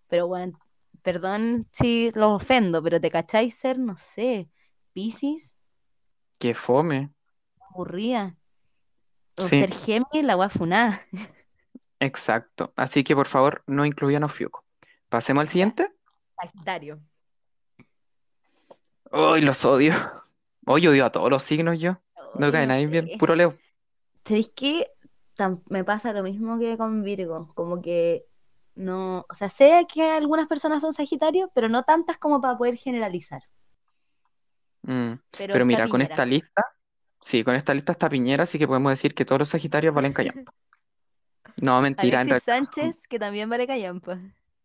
[0.09, 0.59] Pero bueno,
[1.03, 4.49] perdón si los ofendo, pero te cacháis ser, no sé,
[4.93, 5.57] Piscis,
[6.39, 7.09] Qué fome.
[7.69, 8.35] aburrida.
[9.37, 11.01] O Sí, ser Géminis, la guafuná.
[12.01, 12.73] exacto.
[12.75, 14.65] Así que por favor, no incluyan a Fiuco.
[15.09, 15.89] Pasemos al siguiente.
[16.39, 16.99] Sagitario.
[19.11, 19.93] Hoy los odio.
[20.65, 22.01] Hoy odio a todos los signos yo.
[22.35, 23.53] No Ay, cae no nadie bien, puro Leo.
[24.25, 24.87] ¿Sabéis qué?
[25.37, 28.25] Tam- me pasa lo mismo que con Virgo, como que
[28.75, 32.77] no, o sea, sé que algunas personas son Sagitarios, pero no tantas como para poder
[32.77, 33.43] generalizar.
[34.83, 36.15] Mm, Pero Pero está mira, con Piñera.
[36.15, 36.63] esta lista,
[37.21, 40.13] sí, con esta lista está Piñera, así que podemos decir que todos los Sagitarios valen
[40.13, 40.53] callampa.
[41.61, 44.19] No, mentira, en Alexis realidad son- Sánchez, que también vale callampa.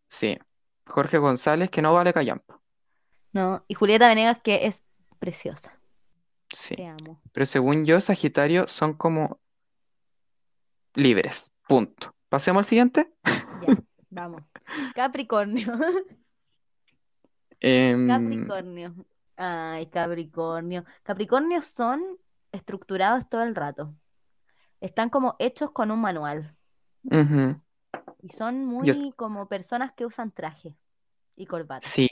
[0.07, 0.37] sí.
[0.85, 2.61] Jorge González, que no vale callampa.
[3.33, 4.81] No, y Julieta Venegas, que es
[5.19, 5.77] preciosa.
[6.53, 6.75] Sí.
[6.77, 7.21] Te amo.
[7.33, 9.39] Pero según yo, Sagitario son como
[10.95, 11.51] libres.
[11.67, 12.15] Punto.
[12.29, 13.13] Pasemos al siguiente.
[13.67, 13.77] Ya,
[14.09, 14.43] vamos.
[14.95, 15.73] Capricornio.
[17.59, 18.95] Em, Capricornio.
[19.35, 20.85] Ay, Capricornio.
[21.03, 22.01] Capricornio son
[22.51, 23.93] estructurados todo el rato.
[24.79, 26.55] Están como hechos con un manual.
[28.21, 30.75] Y son Yo, muy como personas que usan traje
[31.35, 31.95] y corbata.
[31.95, 32.07] sí,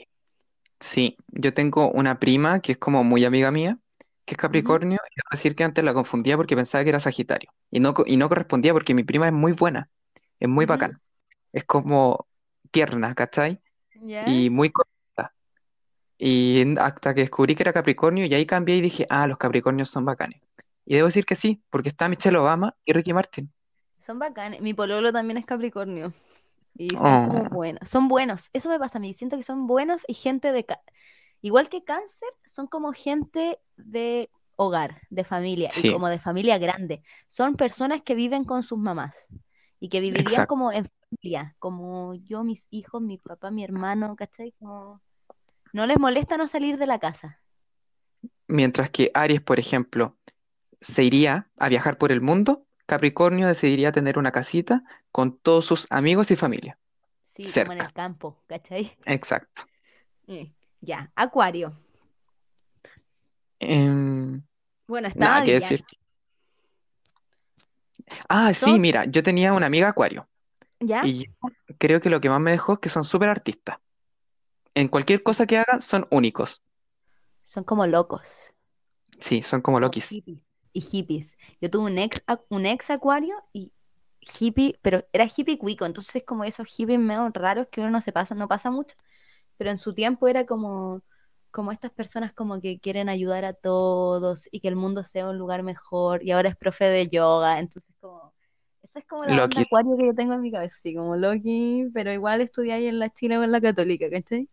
[0.80, 1.17] sí.
[1.30, 3.80] Yo tengo una prima que es como muy amiga mía,
[4.26, 7.52] que es Capricornio, y debo decir que antes la confundía porque pensaba que era Sagitario.
[7.71, 9.89] Y no, y no correspondía porque mi prima es muy buena,
[10.39, 11.02] es muy ujú, bacán.
[11.54, 12.28] Es como
[12.71, 13.62] tierna, ¿cachai?
[13.95, 14.45] ¿Ya?
[14.45, 15.36] Y muy correcta.
[16.19, 19.89] Y hasta que descubrí que era Capricornio, y ahí cambié y dije, ah, los Capricornios
[19.89, 20.41] son bacanes.
[20.86, 23.54] Y debo decir que sí, porque está Michelle Obama y Ricky Martin.
[24.06, 24.62] Son bacanes.
[24.62, 26.13] Mi pololo también es Capricornio.
[26.78, 27.89] Y son como Oh, buenos.
[27.89, 28.50] Son buenos.
[28.54, 29.13] Eso me pasa a mí.
[29.13, 30.65] Siento que son buenos y gente de...
[30.65, 30.82] ca-
[31.41, 37.04] Igual que cáncer, son como gente de hogar, de familia, y como de familia grande.
[37.30, 39.15] Son personas que viven con sus mamás
[39.80, 40.48] y que vivirían exacto.
[40.48, 44.54] como en familia, como yo, mis hijos, mi papá, mi hermano, ¿cachai?
[44.60, 45.02] Como
[45.74, 47.41] no les molesta no salir de la casa.
[48.48, 50.18] Mientras que Aries, por ejemplo,
[50.82, 55.88] se iría a viajar por el mundo, Capricornio decidiría tener una casita con todos sus
[55.91, 56.80] amigos y familia,
[57.36, 57.93] Sí, como en el cerca.
[57.93, 58.98] campo, ¿cachai?
[59.06, 59.63] Exacto.
[60.28, 61.74] Eh, Ya, Acuario.
[63.60, 64.41] Em,
[64.88, 65.78] Bueno, nada estaba que Diana.
[65.78, 65.86] decir.
[68.30, 70.28] Ah, sí, Todo, mira, yo tenía una amiga Acuario
[70.80, 71.02] ¿ya?
[71.02, 71.32] y yo
[71.80, 73.78] creo que lo que más me dejó es que son súper artistas.
[74.76, 76.63] En cualquier cosa que hagan son únicos.
[77.43, 78.54] son como locos,
[79.19, 80.08] Sí, son como como Lokis.
[80.10, 80.39] hippies
[80.76, 81.36] y hippies.
[81.62, 83.72] Yo tuve un ex, un ex Acuario y
[84.40, 88.12] hippie, pero era hippie cuico, entonces como esos hippies medio raros que uno no se
[88.12, 88.96] pasa, no pasa mucho,
[89.58, 91.02] pero en su tiempo era como,
[91.50, 95.38] como estas personas como que quieren ayudar a todos y que el mundo sea un
[95.38, 98.34] lugar mejor y ahora es profe de yoga, entonces como,
[98.84, 101.88] esa es como la onda acuario que yo tengo en mi cabeza, sí, como Loki,
[101.94, 104.50] pero igual estudié ahí en la China o en la Católica, ¿cachai?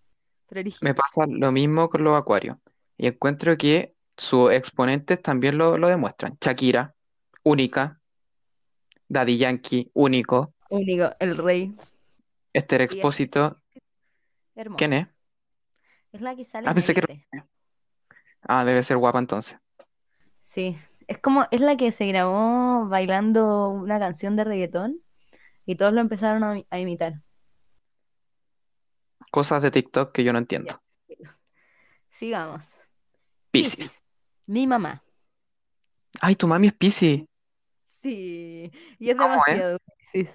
[0.48, 2.58] Pero Me pasa lo mismo con los Acuarios.
[2.98, 6.36] Y encuentro que sus exponentes también lo, lo demuestran.
[6.40, 6.94] Shakira,
[7.44, 8.00] única.
[9.08, 10.54] Daddy Yankee, único.
[10.70, 11.74] Único, el rey.
[12.52, 13.60] Esther Expósito,
[14.76, 14.94] ¿quién hermosa.
[14.94, 15.08] es?
[16.12, 17.26] Es la que sale Ah, en pensé que.
[18.42, 19.58] Ah, debe ser guapa entonces.
[20.44, 25.00] Sí, es como, es la que se grabó bailando una canción de reggaetón
[25.66, 27.22] y todos lo empezaron a, a imitar.
[29.32, 30.80] Cosas de TikTok que yo no Ya, entiendo.
[32.10, 32.62] sigamos.
[33.50, 34.01] Piscis.
[34.46, 35.02] Mi mamá.
[36.22, 37.24] Ay, tu mami es Piscis.
[38.02, 39.62] Sí, y es ¿Cómo es?
[39.62, 39.78] demasiado
[40.12, 40.28] Piscis.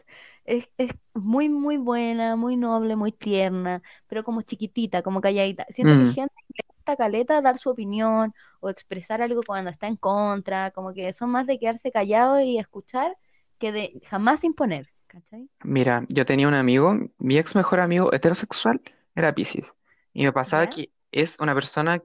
[0.45, 5.65] Es, es muy, muy buena, muy noble, muy tierna, pero como chiquitita, como calladita.
[5.69, 9.43] Siento que hay Mm, gente que le gusta caleta dar su opinión o expresar algo
[9.43, 13.17] cuando está en contra, como que son más de quedarse callado y escuchar
[13.59, 15.49] que de jamás imponer, ¿cachai?
[15.63, 18.81] Mira, yo tenía un amigo, mi ex mejor amigo heterosexual
[19.15, 19.73] era Piscis.
[20.13, 20.67] Y me pasaba ¿Ya?
[20.67, 22.01] que es una persona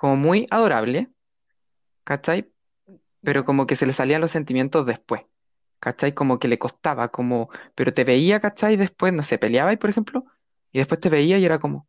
[0.00, 1.10] como muy adorable,
[2.04, 2.50] ¿cachai?
[3.22, 5.24] Pero como que se le salían los sentimientos después,
[5.78, 6.14] ¿cachai?
[6.14, 8.76] Como que le costaba, como, pero te veía, ¿cachai?
[8.76, 10.24] Después, no sé, peleaba, por ejemplo,
[10.72, 11.86] y después te veía y era como,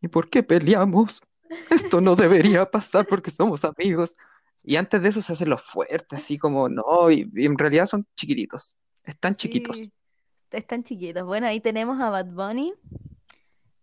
[0.00, 1.22] ¿y por qué peleamos?
[1.70, 4.16] Esto no debería pasar porque somos amigos.
[4.62, 7.84] Y antes de eso se hacen los fuertes, así como, no, y, y en realidad
[7.84, 9.86] son chiquititos, están chiquitos.
[10.50, 11.26] Están chiquitos.
[11.26, 12.72] Bueno, ahí tenemos a Bad Bunny,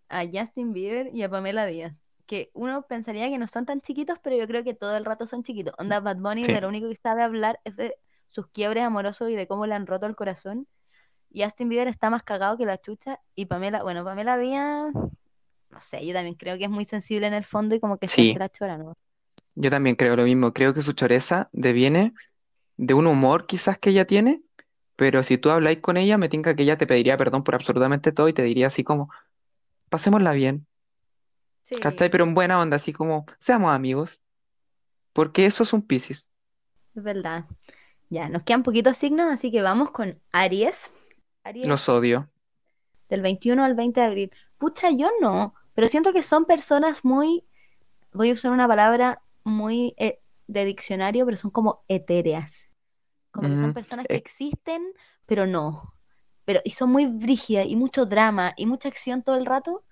[0.09, 4.19] a Justin Bieber y a Pamela Díaz, que uno pensaría que no son tan chiquitos,
[4.21, 5.73] pero yo creo que todo el rato son chiquitos.
[5.79, 7.95] Onda, Bad Bunny Sí, de lo único que sabe hablar es de
[8.29, 10.67] sus quiebres amorosos y de cómo le han roto el corazón.
[11.31, 13.19] Y Justin Bieber está más cagado que la chucha.
[13.35, 17.33] Y Pamela, bueno, Pamela Díaz, no sé, yo también creo que es muy sensible en
[17.33, 18.95] el fondo y como que se sí, la chora, ¿no?
[19.55, 20.53] yo también creo lo mismo.
[20.53, 22.13] Creo que su choreza deviene
[22.77, 24.41] de un humor quizás que ella tiene,
[24.95, 28.11] pero si tú habláis con ella, me tinca que ella te pediría perdón por absolutamente
[28.11, 29.09] todo y te diría así como,
[29.89, 30.67] pasémosla bien,
[31.79, 32.09] ¿cachai?
[32.09, 34.21] Sí, Pero en buena onda, así como, seamos amigos,
[35.13, 36.29] porque eso es un Piscis.
[36.95, 37.45] es verdad.
[38.09, 40.91] Ya, nos quedan poquitos signos, así que vamos con Aries.
[41.43, 42.31] Aries Los odio.
[43.09, 44.31] del 21 al 20 de abril.
[44.57, 47.45] Pucha, yo no, pero siento que son personas muy,
[48.13, 52.53] voy a usar una palabra muy eh, de diccionario, pero son como etéreas.
[53.31, 54.83] Como que son Mm, personas que existen,
[55.25, 55.95] pero no.
[56.45, 59.85] Pero, y son muy brígidas y mucho drama y mucha acción todo el rato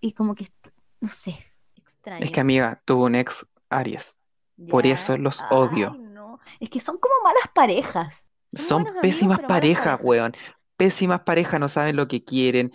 [0.00, 0.48] y como que,
[1.00, 2.40] no sé, es que extraño.
[2.40, 4.18] amiga, tuvo un ex Aries,
[4.68, 5.96] por eso los ay, odio.
[5.98, 6.40] no.
[6.58, 8.14] Es que son como malas parejas.
[8.52, 10.00] Son Son buenos amigos, pésimas parejas, parejas.
[10.04, 10.32] weón.
[10.76, 12.72] Pésimas parejas, no saben lo que quieren,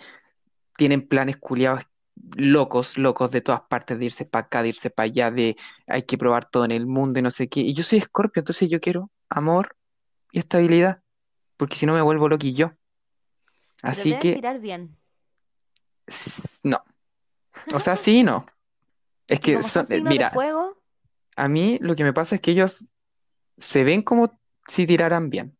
[0.76, 1.84] tienen planes culiados
[2.36, 6.02] locos, locos de todas partes, de irse para acá, de irse para allá, de hay
[6.02, 7.60] que probar todo en el mundo y no sé qué.
[7.60, 9.76] Y yo soy Escorpio, entonces yo quiero amor
[10.32, 11.02] y estabilidad,
[11.56, 12.76] porque si no me vuelvo loquillo.
[13.82, 14.96] Así que, tirar bien.
[16.62, 16.82] no.
[17.74, 18.44] O sea, sí y no.
[19.28, 20.76] Es que son eh, mira, fuego,
[21.36, 22.86] a mí lo que me pasa es que ellos
[23.58, 25.56] se ven como si tiraran bien.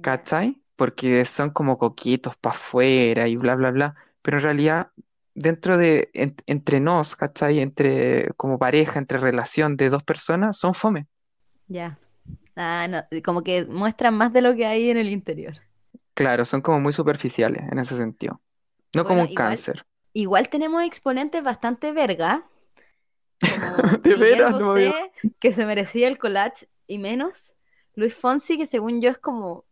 [0.00, 0.62] ¿cachai?
[0.76, 3.96] Porque son como coquitos para afuera y bla, bla, bla.
[4.22, 4.92] Pero en realidad,
[5.34, 7.60] dentro de, en- entre nos, ¿cachai?
[7.60, 11.06] Entre, como pareja, entre relación de dos personas, son fome.
[11.68, 11.98] Ya.
[12.56, 15.54] Ah, no, como que muestran más de lo que hay en el interior.
[16.14, 18.40] Claro, son como muy superficiales en ese sentido.
[18.94, 19.84] No como un igual, cáncer.
[20.12, 22.44] Igual tenemos exponentes bastante verga,
[23.40, 24.74] como De veras, no
[25.40, 27.52] que se merecía el collage y menos.
[27.94, 29.64] Luis Fonsi, que según yo es como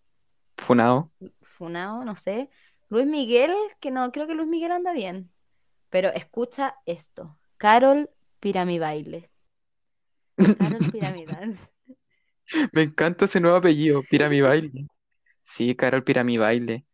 [0.56, 1.12] Funado.
[1.42, 2.50] funao, no sé.
[2.88, 5.30] Luis Miguel, que no, creo que Luis Miguel anda bien.
[5.90, 7.38] Pero escucha esto.
[7.56, 9.30] Carol Pirami Baile.
[10.36, 11.68] Carol Piramidance.
[12.72, 14.86] Me encanta ese nuevo apellido, Piramibaile.
[15.44, 16.85] Sí, Carol Piramibaile.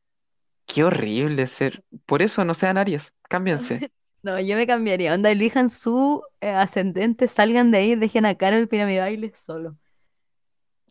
[0.67, 1.85] Qué horrible ser.
[2.07, 3.87] Por eso no sean Aries, cámbiense.
[4.23, 5.15] No, yo me cambiaría.
[5.15, 9.77] Onda, elijan su eh, ascendente, salgan de ahí, dejen a Carol Piramidale solo.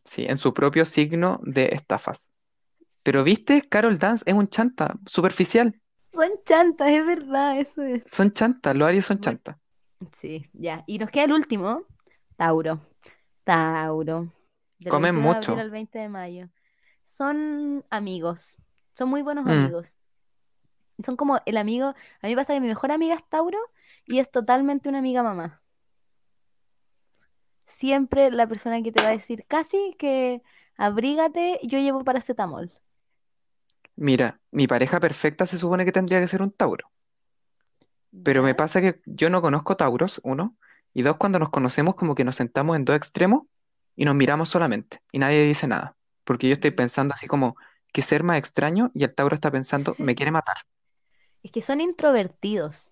[0.06, 2.30] Sí, en su propio signo de estafas.
[3.04, 5.80] Pero viste, Carol Dance es un chanta, superficial.
[6.14, 8.04] Son chantas, es verdad, eso es.
[8.06, 9.58] Son chantas, los Aries son Bueno, chantas.
[10.14, 10.84] sí, ya.
[10.88, 11.86] Y nos queda el último,
[12.38, 12.82] Tauro.
[13.44, 14.34] Tauro.
[14.80, 15.60] Del Comen 21 de abril mucho.
[15.60, 16.50] al 20 de mayo.
[17.06, 18.58] Son amigos.
[18.94, 19.88] Son muy buenos Mm, amigos.
[21.06, 21.94] Son como el amigo.
[22.22, 23.58] A mí pasa que mi mejor amiga es Tauro
[24.06, 25.62] y es totalmente una amiga mamá.
[27.68, 30.42] Siempre la persona que te va a decir casi que
[30.78, 32.72] abrígate, yo llevo paracetamol.
[33.96, 36.92] Mira, mi pareja perfecta se supone que tendría que ser un Tauro.
[38.24, 38.56] Pero me ¿Ya?
[38.56, 40.58] pasa que yo no conozco Tauros, uno,
[40.94, 43.44] y dos, cuando nos conocemos como que nos sentamos en dos extremos
[43.96, 45.96] y nos miramos solamente y nadie dice nada.
[46.24, 47.56] Porque yo estoy pensando así como
[47.92, 50.58] que ser más extraño y el Tauro está pensando, me quiere matar.
[51.44, 52.90] Es que son introvertidos.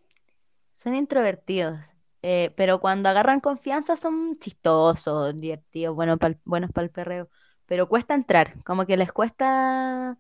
[0.78, 1.80] Son introvertidos.
[2.24, 7.30] Eh, pero cuando agarran confianza son chistosos, divertidos, bueno, pa'l- buenos para el perreo.
[7.68, 10.18] Pero cuesta entrar, como que les cuesta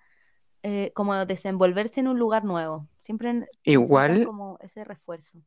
[0.63, 2.87] eh, como desenvolverse en un lugar nuevo.
[3.03, 5.39] Siempre Igual como ese refuerzo.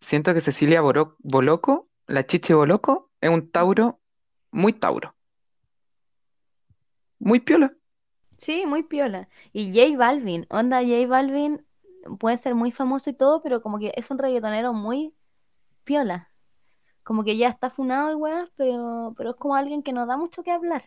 [0.00, 3.50] siento que Cecilia Boro- Boloco, la Chichi Boloco, es un.
[3.50, 4.00] Tauro
[4.52, 5.14] muy Tauro,
[7.20, 7.72] muy piola.
[8.40, 9.28] Sí, muy piola.
[9.52, 11.64] Y J Balvin, onda J Balvin
[12.18, 15.14] puede ser muy famoso y todo, pero como que es un reggaetonero muy
[15.84, 16.28] piola.
[17.04, 20.16] Como que ya está funado y weas, pero, pero es como alguien que no da
[20.16, 20.84] mucho que hablar.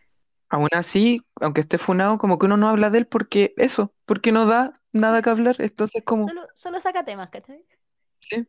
[0.50, 4.32] Aún así, aunque esté funado, como que uno no habla de él porque eso, porque
[4.32, 5.56] no da nada que hablar.
[5.60, 7.64] Entonces, como, Solo, solo saca temas, ¿cachai?
[8.20, 8.48] sí,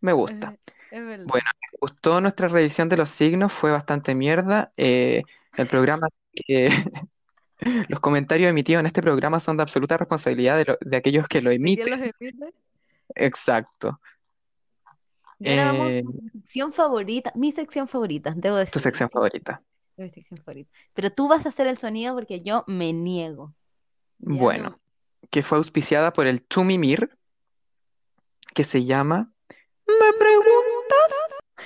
[0.00, 0.52] me gusta.
[0.52, 1.26] Eh, es verdad.
[1.26, 4.72] Bueno, me gustó nuestra revisión de los signos, fue bastante mierda.
[4.76, 5.22] Eh,
[5.56, 6.68] el programa, que
[7.88, 11.40] los comentarios emitidos en este programa son de absoluta responsabilidad de, lo- de aquellos que
[11.42, 12.00] lo ¿De quién emiten.
[12.00, 12.54] los emite?
[13.14, 14.00] Exacto.
[15.44, 19.62] Eh, mi sección favorita, mi sección favorita, debo tu decirlo, sección favorita.
[19.96, 20.70] Mi sección favorita.
[20.94, 23.54] Pero tú vas a hacer el sonido porque yo me niego.
[24.18, 24.80] Ya Bueno, no.
[25.30, 27.10] que fue auspiciada por el Tumimir,
[28.54, 29.32] que se llama
[29.86, 30.61] ¿Me preguntas?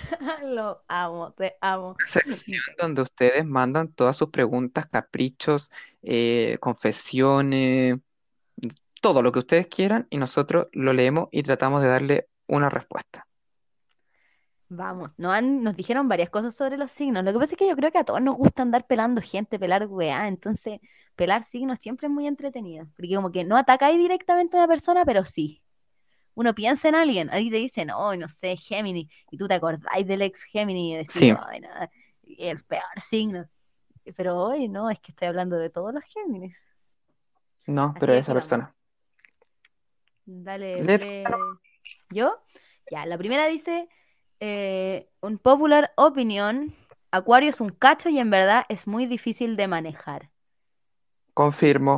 [0.44, 1.96] Lo amo, te amo.
[1.98, 5.70] Una sección donde ustedes mandan todas sus preguntas, caprichos,
[6.02, 7.98] eh, confesiones,
[9.00, 13.26] todo lo que ustedes quieran y nosotros lo leemos y tratamos de darle una respuesta.
[14.68, 17.24] Vamos, nos, han- nos dijeron varias cosas sobre los signos.
[17.24, 19.58] Lo que pasa es que yo creo que a todos nos gusta andar pelando gente,
[19.58, 20.26] pelar weá.
[20.28, 20.80] Entonces,
[21.14, 22.86] pelar signos siempre es muy entretenido.
[22.96, 25.62] Porque como que no atacáis directamente a una persona, pero sí.
[26.36, 30.06] Uno piensa en alguien, ahí te dicen, oh, no sé, Géminis, y tú te acordáis
[30.06, 31.68] del ex Géminis y decís, Sí, ay, no,
[32.38, 33.48] el peor signo.
[34.16, 36.58] Pero hoy no, es que estoy hablando de todos los Géminis.
[37.66, 38.74] no, Así pero que esa persona.
[40.26, 41.24] Dale, lee.
[42.10, 42.40] ¿Yo?
[42.90, 43.88] Ya, la primera dice,
[44.40, 46.74] eh, un popular opinion,
[47.10, 50.30] Acuario es un cacho y en verdad es muy difícil de manejar.
[51.40, 51.94] Confirmo.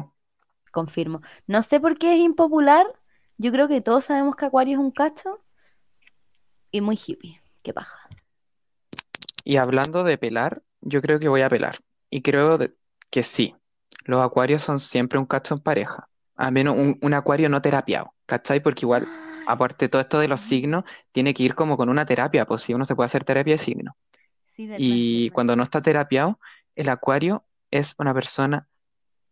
[0.73, 1.21] Confirmo.
[1.47, 2.87] No sé por qué es impopular.
[3.39, 5.41] Yo creo que todos sabemos que Acuario es un cacho
[6.71, 7.41] y muy hippie.
[7.63, 8.09] Qué paja.
[9.45, 11.79] Y hablando de pelar, yo creo que voy a pelar.
[12.11, 12.75] Y creo de-
[13.11, 13.55] que sí,
[14.05, 16.09] los acuarios son siempre un cacho en pareja.
[16.37, 18.63] A menos un, un acuario no terapiado, ¿cachai?
[18.63, 21.89] Porque igual, Ay, aparte de todo esto de los signos, tiene que ir como con
[21.89, 23.95] una terapia, pues si uno se puede hacer terapia de signos.
[24.57, 25.33] sí, verdad, Y verdad.
[25.33, 26.41] cuando no está terapiado,
[26.77, 28.69] el acuario es una persona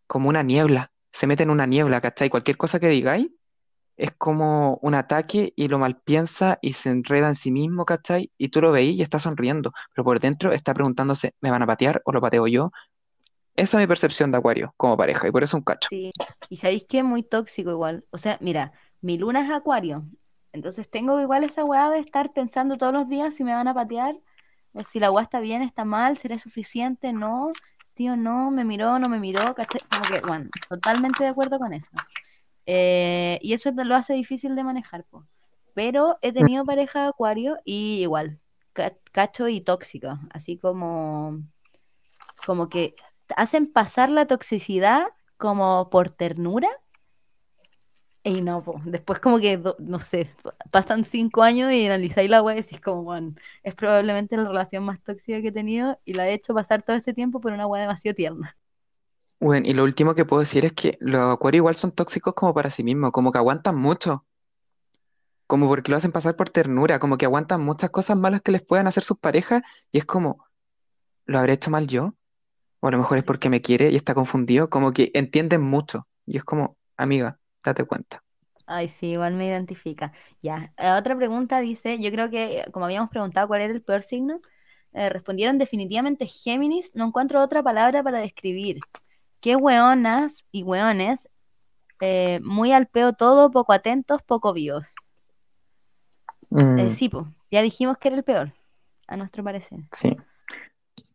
[0.06, 2.30] como una niebla, se mete en una niebla, ¿cachai?
[2.30, 3.28] Cualquier cosa que digáis
[3.96, 8.30] es como un ataque y lo malpiensa y se enreda en sí mismo, ¿cachai?
[8.37, 11.66] Y tú lo veís y está sonriendo, pero por dentro está preguntándose, ¿me van a
[11.66, 12.72] patear o lo pateo yo?
[13.54, 15.88] Esa es mi percepción de acuario como pareja y por eso un cacho.
[15.88, 16.11] Sí.
[16.50, 18.04] Y sabéis que es muy tóxico igual.
[18.11, 20.05] O sea, mira, mi luna es Acuario.
[20.53, 23.74] Entonces tengo igual esa weá de estar pensando todos los días si me van a
[23.74, 24.16] patear,
[24.72, 27.51] o si la weá está bien, está mal, será suficiente, no,
[27.97, 29.80] sí o no, me miró, no me miró, ¿cachai?
[29.90, 31.90] Como que, bueno, totalmente de acuerdo con eso.
[32.66, 35.26] Eh, y eso lo hace difícil de manejar, po.
[35.74, 38.40] Pero he tenido pareja de Acuario y igual,
[38.72, 41.42] ca- cacho y tóxico, así como,
[42.46, 42.94] como que
[43.36, 45.06] hacen pasar la toxicidad
[45.36, 46.68] como por ternura.
[48.24, 48.80] Y no, po.
[48.84, 50.30] Después como que, no sé,
[50.72, 54.82] pasan cinco años y analizáis la wea y decís como, bueno, es probablemente la relación
[54.84, 57.66] más tóxica que he tenido y la he hecho pasar todo ese tiempo por una
[57.68, 58.56] wea demasiado tierna.
[59.41, 62.53] Bueno, y lo último que puedo decir es que los acuarios igual son tóxicos como
[62.55, 64.26] para sí mismos, como que aguantan mucho.
[65.47, 68.62] como porque lo hacen pasar por ternura, como que aguantan muchas cosas malas que les
[68.62, 69.62] puedan hacer sus parejas
[69.93, 70.45] y es como,
[71.26, 72.16] ¿lo habré hecho mal yo?
[72.80, 76.09] O a lo mejor es porque me quiere y está confundido, como que entienden mucho
[76.26, 78.24] y es como, amiga, date cuenta.
[78.66, 80.12] Ay, sí, igual me identifica.
[80.43, 84.03] Ya, la otra pregunta dice, yo creo que como habíamos preguntado cuál era el peor
[84.03, 84.41] signo,
[84.93, 88.84] eh, respondieron definitivamente Géminis, no encuentro otra palabra para describir.
[89.47, 91.28] Qué hueonas y hueones,
[92.01, 94.84] eh, muy al peo todo, poco atentos, poco vivos.
[96.51, 98.53] Eh, Mm, sí, pues, ya dijimos que era el peor,
[99.07, 99.78] a nuestro parecer.
[99.92, 100.16] sí,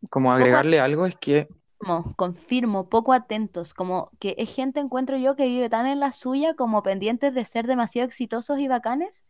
[0.08, 5.18] como Poco agregarle algo es que, Confirmo, confirmo, poco atentos, como que es gente, encuentro
[5.18, 9.24] yo, que vive tan en la suya como pendientes de ser demasiado exitosos y bacanes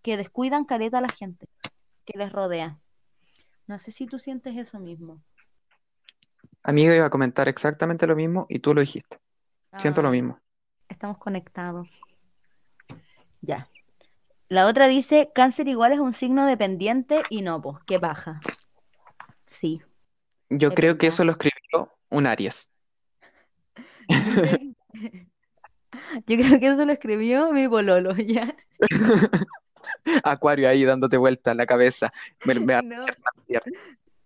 [0.00, 1.46] que descuidan careta a la gente
[2.06, 2.78] que les rodea.
[3.66, 5.20] No sé si tú sientes eso mismo.
[6.66, 9.18] Amiga, iba a comentar exactamente lo mismo y tú lo dijiste.
[9.78, 10.40] Siento lo Ah, mismo.
[10.88, 11.88] estamos conectados.
[13.42, 13.68] Ya.
[14.48, 18.48] La otra dice, cáncer igual es un signo dependiente y no, pues, qué paja.
[19.46, 19.82] Sí,
[20.50, 21.08] Yo es creo que verdad.
[21.08, 22.68] eso lo escribió un Aries.
[24.08, 24.58] Yo creo,
[26.26, 28.56] yo creo que eso lo escribió mi pololo, ¿ya?
[30.24, 32.10] Acuario ahí dándote vuelta en la cabeza.
[32.44, 33.14] Me, me va a No,
[33.48, 33.62] arder.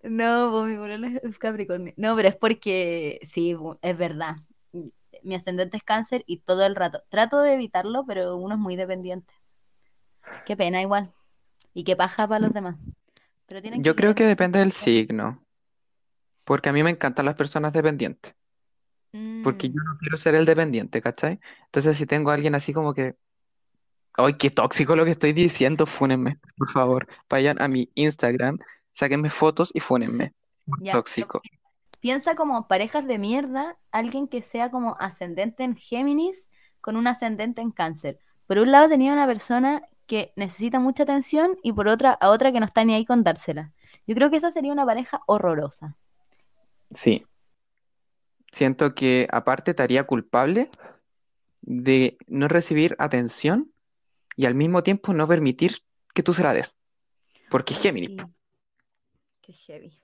[0.03, 1.93] No, pues mi pololo es Capricornio.
[1.97, 4.37] No, pero es porque, sí, es verdad.
[5.23, 7.03] Mi ascendente es cáncer y todo el rato.
[7.09, 9.35] Trato de evitarlo, pero uno es muy dependiente.
[10.47, 11.13] Qué pena igual.
[11.75, 12.77] Y qué paja para los demás.
[13.47, 15.45] Pero tienen que Yo creo que depende del signo,
[16.45, 18.35] porque a mí me encantan las personas dependientes,
[19.43, 21.41] porque yo Mm, no quiero ser el dependiente, ¿cachai?
[21.67, 23.17] Entonces si tengo a alguien así como que,
[24.17, 25.87] ¡ay, qué tóxico lo que estoy diciendo!
[25.87, 27.07] Fúnenme, por favor.
[27.29, 28.59] Vayan a mi Instagram,
[29.01, 30.35] sáquenme fotos y fúnenme.
[30.81, 31.41] Ya, tóxico.
[32.01, 36.51] piensa como parejas de mierda, alguien que sea como ascendente en Géminis
[36.83, 38.19] con un ascendente en Cáncer.
[38.47, 42.53] Por un lado tenía una persona que necesita mucha atención y por otra a otra
[42.53, 43.73] que no está ni ahí con dársela.
[44.07, 45.97] Yo creo que esa sería una pareja horrorosa.
[46.91, 47.25] Sí,
[48.53, 50.69] siento que aparte te haría culpable
[51.63, 53.73] de no recibir atención
[54.37, 55.79] y al mismo tiempo no permitir
[56.13, 56.77] que tú se la des,
[57.49, 58.11] porque es Géminis.
[58.11, 58.40] sí.
[59.51, 60.01] Qué heavy.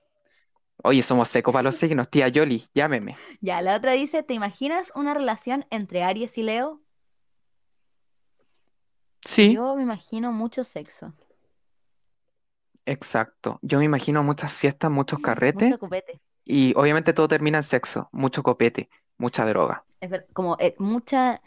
[0.83, 3.17] Oye, somos secos para los signos, tía Yoli, llámeme.
[3.41, 6.81] Ya, la otra dice, ¿te imaginas una relación entre Aries y Leo?
[9.21, 11.13] Sí, Yo me imagino mucho sexo,
[12.85, 13.59] exacto.
[13.61, 16.21] Yo me imagino muchas fiestas, muchos carretes mucho copete.
[16.45, 19.85] y obviamente todo termina en sexo, mucho copete, mucha droga.
[19.99, 21.41] Es ver- como eh, mucha,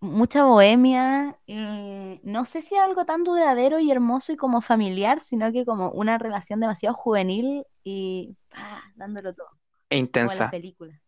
[0.00, 1.36] mucha bohemia.
[1.46, 5.90] y no sé si algo tan duradero y hermoso y como familiar, sino que como
[5.90, 9.48] una relación demasiado juvenil y ah, dándolo todo,
[9.90, 10.50] E intensa.
[10.50, 10.98] películas.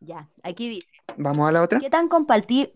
[0.00, 1.80] Ya, aquí dice, ¿Vamos a la otra?
[1.80, 2.08] ¿qué tan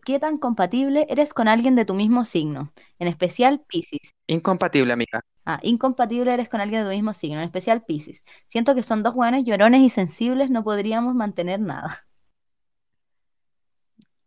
[0.05, 2.73] qué tan compatible eres con alguien de tu mismo signo?
[2.99, 4.15] En especial Piscis.
[4.27, 5.21] Incompatible, amiga.
[5.45, 8.23] Ah, incompatible eres con alguien de tu mismo signo, en especial Piscis.
[8.49, 12.08] Siento que son dos hueones llorones y sensibles, no podríamos mantener nada.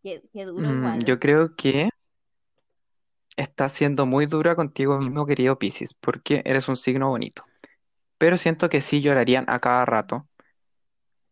[0.03, 1.89] Qué, qué duro Mm, yo creo que
[3.35, 7.43] estás siendo muy dura contigo mismo, querido Piscis, porque eres un signo bonito.
[8.19, 10.27] Pero siento que sí llorarían a cada rato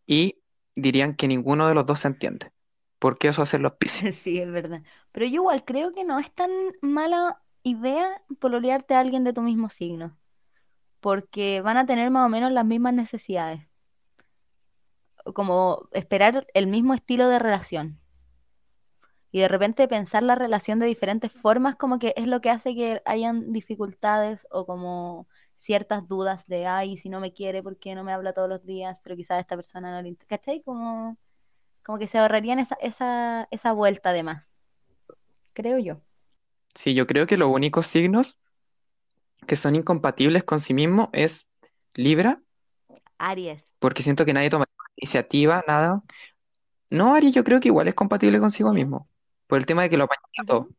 [0.05, 0.41] y
[0.75, 2.51] dirían que ninguno de los dos se entiende.
[2.99, 4.13] Porque eso hacen los Piscis.
[4.23, 4.81] Sí, es verdad.
[5.11, 6.49] Pero yo igual creo que no es tan
[6.81, 10.17] mala idea pololearte a alguien de tu mismo signo,
[11.01, 13.61] porque van a tener más o menos las mismas necesidades,
[15.33, 17.99] como esperar el mismo estilo de relación.
[19.31, 22.75] Y de repente pensar la relación de diferentes formas como que es lo que hace
[22.75, 25.27] que hayan dificultades o como
[25.57, 28.65] ciertas dudas de, ay, si no me quiere, ¿por qué no me habla todos los
[28.65, 28.97] días?
[29.03, 30.37] Pero quizás a esta persona no le interesa.
[30.37, 30.61] ¿Cachai?
[30.63, 31.17] Como,
[31.85, 34.45] como que se ahorrarían esa, esa, esa vuelta de más,
[35.53, 36.01] creo yo.
[36.73, 38.37] Sí, yo creo que los únicos signos
[39.47, 41.47] que son incompatibles con sí mismo es
[41.95, 42.41] Libra,
[43.17, 43.63] Aries.
[43.79, 44.65] porque siento que nadie toma
[44.95, 46.03] iniciativa, nada.
[46.89, 49.09] No, Aries, yo creo que igual es compatible consigo mismo,
[49.49, 50.61] por el tema de que lo apaña todo.
[50.61, 50.75] Ujú.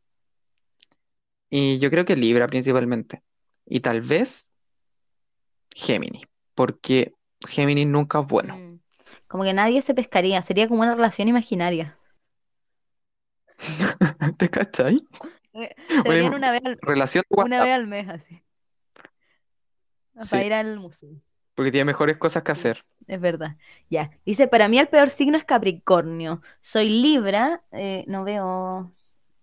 [1.51, 3.23] Y yo creo que Libra principalmente.
[3.66, 4.51] Y tal vez
[5.75, 7.14] Géminis, porque
[7.49, 8.57] Géminis nunca es bueno.
[8.57, 8.81] Mm.
[9.29, 11.99] Como que nadie se pescaría, sería como una relación imaginaria.
[14.39, 14.99] ¿Te cachai?
[15.53, 18.43] Eh, Se Una vez al, relación de una WhatsApp, vez al mes así,
[20.29, 21.21] para sí, ir al museo.
[21.55, 22.85] porque tiene mejores cosas que Sí, hacer.
[23.11, 23.57] Es verdad.
[23.91, 24.11] Ya.
[24.25, 26.43] Dice, para mí el peor signo es Capricornio.
[26.61, 28.93] Soy Libra, eh, no veo.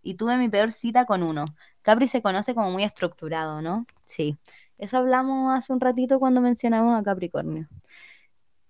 [0.01, 1.43] Y tuve mi peor cita con uno.
[1.82, 3.86] Capri se conoce como muy estructurado, ¿no?
[4.05, 4.38] Sí.
[4.78, 7.68] Eso hablamos hace un ratito cuando mencionamos a Capricornio.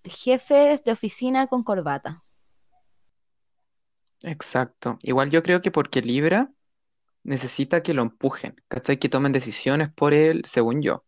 [0.04, 2.24] Jefes de oficina con corbata.
[4.24, 4.98] Exacto.
[5.04, 6.50] Igual yo creo que porque Libra
[7.24, 8.98] necesita que lo empujen, ¿cachai?
[8.98, 11.04] Que tomen decisiones por él, según yo.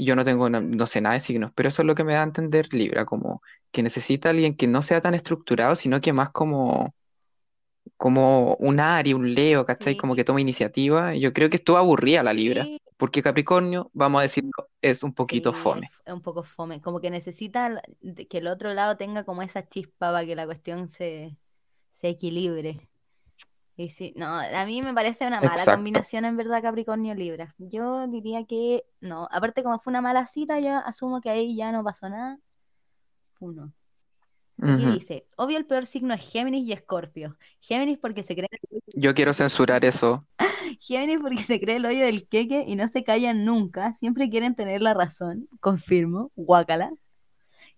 [0.00, 2.14] Y Yo no tengo, no, sé nada de signos, pero eso es lo que me
[2.14, 6.14] da a entender Libra, como que necesita alguien que no sea tan estructurado, sino que
[6.14, 6.94] más como,
[7.98, 9.98] como un Aries, un Leo, ¿cachai?
[9.98, 11.14] Como que toma iniciativa.
[11.14, 15.02] Y Yo creo que estuvo aburrida la Libra, sí, porque Capricornio, vamos a decirlo, es
[15.02, 15.90] un poquito sí, fome.
[16.06, 16.80] es un poco fome.
[16.80, 17.82] Como que necesita
[18.30, 21.36] que el otro lado tenga como esa chispa para que la cuestión se,
[21.90, 22.89] se equilibre.
[23.80, 25.78] Y sí, no, a mí me parece una mala Exacto.
[25.78, 27.54] combinación en verdad Capricornio-Libra.
[27.56, 29.26] Yo diría que no.
[29.30, 32.38] Aparte, como fue una mala cita, yo asumo que ahí ya no pasó nada.
[33.38, 33.72] Uno.
[34.58, 34.92] Ujú.
[34.92, 37.38] dice, obvio el peor signo es Géminis y Escorpio.
[37.60, 38.48] Géminis porque se cree
[38.88, 40.26] Yo quiero censurar eso.
[40.80, 44.54] Géminis porque se cree el hoyo del queque y no se callan nunca, siempre quieren
[44.54, 46.92] tener la razón, confirmo, guácala.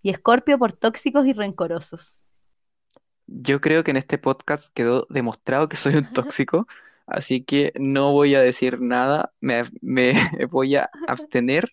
[0.02, 2.21] Y Escorpio por tóxicos y rencorosos.
[3.34, 6.66] Yo creo que en este podcast quedó demostrado que soy un tóxico,
[7.06, 10.12] así que no voy a decir nada, me, me
[10.50, 11.72] voy a abstener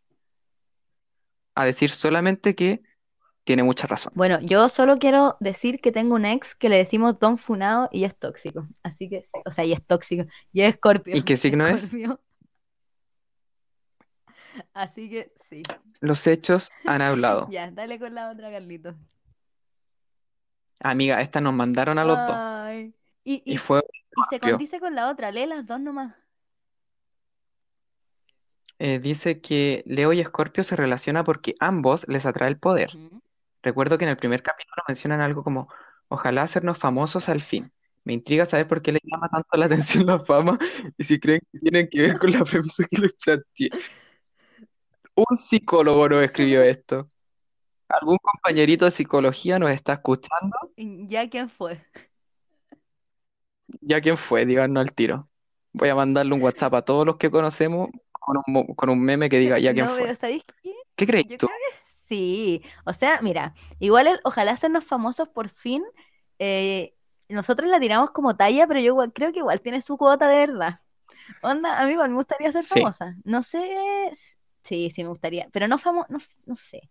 [1.56, 2.82] a decir solamente que
[3.44, 4.14] tiene mucha razón.
[4.16, 8.04] Bueno, yo solo quiero decir que tengo un ex que le decimos Don Funao y
[8.04, 8.68] es tóxico.
[8.84, 10.26] Así que, o sea, y es tóxico.
[10.54, 11.16] Y es Escorpio.
[11.16, 11.86] ¿Y qué signo es?
[11.86, 12.22] Escorpio.
[14.74, 15.64] Así que sí.
[16.00, 17.48] Los hechos han hablado.
[17.52, 18.96] Ya, dale con la otra, Carlito.
[20.80, 22.38] Amiga, esta nos mandaron a los dos.
[23.24, 26.16] Y, y y, fue y se condice con la otra, lee las dos nomás.
[28.80, 32.92] Eh, dice que Leo y Escorpio se relacionan porque ambos les atrae el poder.
[33.62, 35.68] Recuerdo que en el primer capítulo mencionan algo como,
[36.08, 37.72] ojalá hacernos famosos al fin.
[38.06, 40.58] Me intriga saber por qué les llama tanto la atención la fama
[40.98, 43.70] y si creen que tienen que ver con la premisa que les planteé.
[45.16, 47.10] Un psicólogo nos escribió esto.
[47.90, 50.56] ¿Algún compañerito de psicología nos está escuchando?
[51.08, 51.86] ¿Ya quién fue?
[53.82, 54.46] ¿Ya quién fue?
[54.46, 55.30] Díganos al tiro.
[55.74, 59.02] Voy a mandarle un WhatsApp a todos los que conocemos con un, mo- con un
[59.04, 60.16] meme que diga, ¿ya quién No, pero fue?
[60.16, 60.74] ¿sabéis qué?
[60.96, 61.48] ¿Qué crees Yo tú?
[61.48, 61.78] creo que
[62.08, 62.64] sí.
[62.86, 65.84] O sea, mira, igual el ojalá hacernos famosos por fin.
[66.40, 66.96] eh,
[67.30, 70.38] nosotros la tiramos como talla, pero yo igual- creo que igual tiene su cuota de
[70.48, 70.80] verdad.
[71.42, 73.16] Onda, a mí igual me gustaría ser Sí, famosa.
[73.26, 74.08] No sé.
[74.12, 75.50] s- Sí, sí me gustaría.
[75.54, 76.90] Pero no famosa, no, s- no sé.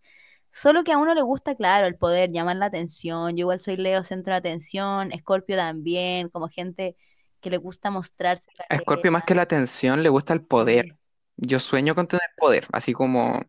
[0.53, 3.31] Solo que a uno le gusta, claro, el poder, llamar la atención.
[3.37, 5.13] Yo igual soy Leo, centro de atención.
[5.13, 6.97] Escorpio también, como gente
[7.41, 10.97] que le gusta mostrarse a Scorpio más que la atención le gusta el poder.
[11.37, 13.41] Yo sueño con tener poder, así como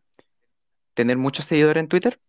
[0.94, 2.20] tener muchos seguidores en Twitter,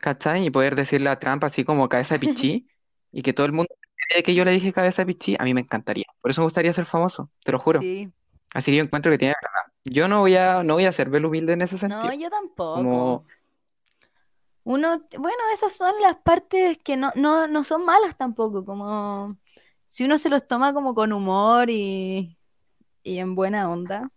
[0.00, 0.46] ¿cachai?
[0.46, 2.68] Y poder decirle a Trump así como cabeza de pichí
[3.12, 3.70] y que todo el mundo
[4.10, 6.06] cree que yo le dije cabeza de pichí, a mí me encantaría.
[6.20, 7.88] Por eso me gustaría ser famoso, te lo juro.
[7.88, 8.12] sí.
[8.54, 9.72] Así que yo encuentro que tiene verdad.
[9.84, 12.14] Yo no voy a, no voy a ser humilde en ese No, sentido.
[12.14, 12.88] yo tampoco.
[12.88, 13.26] Como,
[14.66, 19.38] Uno, bueno, esas son las partes que no, no, no son malas tampoco, como
[19.88, 22.36] si uno se los toma como con humor y,
[23.04, 24.10] y en buena onda.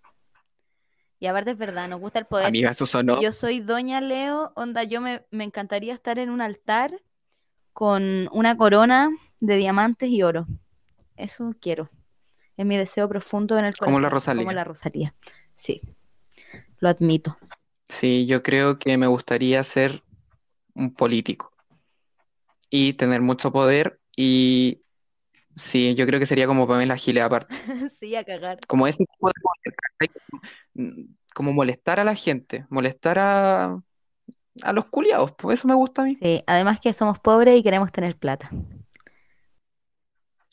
[1.20, 2.48] Y aparte es verdad, nos gusta el poder.
[2.48, 3.22] amiga, eso sonó.
[3.22, 7.00] Yo soy Doña Leo, onda, yo me, me encantaría estar en un altar
[7.74, 10.48] con una corona de diamantes y oro.
[11.16, 11.92] Eso quiero.
[12.58, 14.56] Es mi deseo profundo en el Como la corazón, como Rosalía.
[14.56, 15.16] la Rosalía.
[15.58, 15.82] Sí,
[16.80, 17.38] lo admito.
[17.88, 20.04] Sí, yo creo que me gustaría ser
[20.76, 21.52] un político
[22.70, 24.82] y tener mucho poder y
[25.56, 27.56] sí, yo creo que sería como Pamela Giles aparte.
[28.00, 28.60] Sí, a cagar.
[28.68, 29.34] Como ese tipo de
[31.34, 33.82] Como molestar a la gente, molestar a,
[34.64, 36.18] a los culiados, pues eso me gusta a mí.
[36.22, 38.50] Sí, además que somos pobres y queremos tener plata.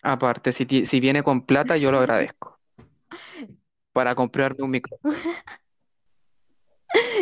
[0.03, 2.59] Aparte, si, si viene con plata, yo lo agradezco.
[3.93, 5.15] Para comprarme un micrófono.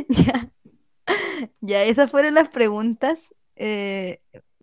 [0.09, 0.51] Ya,
[1.61, 3.19] ya, esas fueron las preguntas.
[3.57, 4.21] Eh,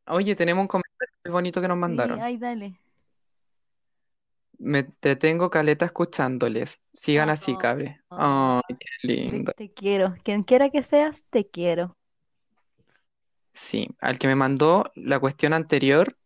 [0.08, 2.20] Oye, tenemos un comentario muy bonito que nos sí, mandaron.
[2.20, 2.80] ay, dale.
[4.60, 6.82] Me entretengo caleta escuchándoles.
[6.94, 8.02] Sigan así, Oh, cabre.
[8.10, 9.54] oh, Ay, qué lindo.
[9.56, 10.16] te quiero.
[10.24, 11.98] Quien quiera que seas, te quiero.
[13.54, 16.18] Sí, al que me mandó la cuestión anterior,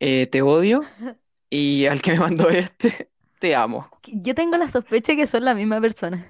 [0.00, 0.82] eh, te odio.
[1.50, 3.10] Y al que me mandó este,
[3.40, 3.90] te amo.
[4.06, 6.26] Yo tengo la sospecha que son la misma persona,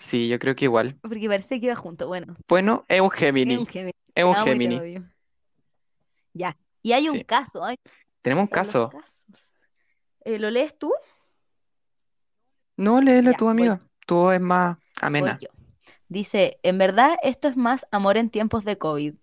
[0.00, 0.98] Sí, yo creo que igual.
[1.02, 2.08] porque parece que iba junto.
[2.08, 3.66] Bueno, Bueno, es un es un Gemini.
[4.14, 5.04] Es un Gemini.
[6.32, 6.56] Ya.
[6.82, 7.24] Y hay un Sí.
[7.24, 7.62] caso.
[7.62, 7.76] ay,
[8.22, 8.88] Tenemos un los caso.
[8.88, 9.10] casos.
[10.24, 10.90] Eh, ¿lo lees tú?
[12.76, 13.52] No, léele Ya, tú, voy.
[13.52, 13.80] amiga.
[14.06, 15.38] Tu voz es más Voy amena.
[15.38, 15.48] yo.
[16.08, 19.14] Dice, en verdad esto es más amor en tiempos de COVID.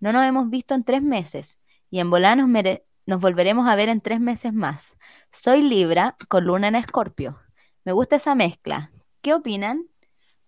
[0.00, 1.58] No nos hemos visto en tres meses
[1.90, 4.96] y en volar nos, mere- nos volveremos a ver en tres meses más.
[5.32, 7.40] Soy Libra con luna en Escorpio.
[7.84, 8.92] Me gusta esa mezcla.
[9.22, 9.86] ¿Qué opinan?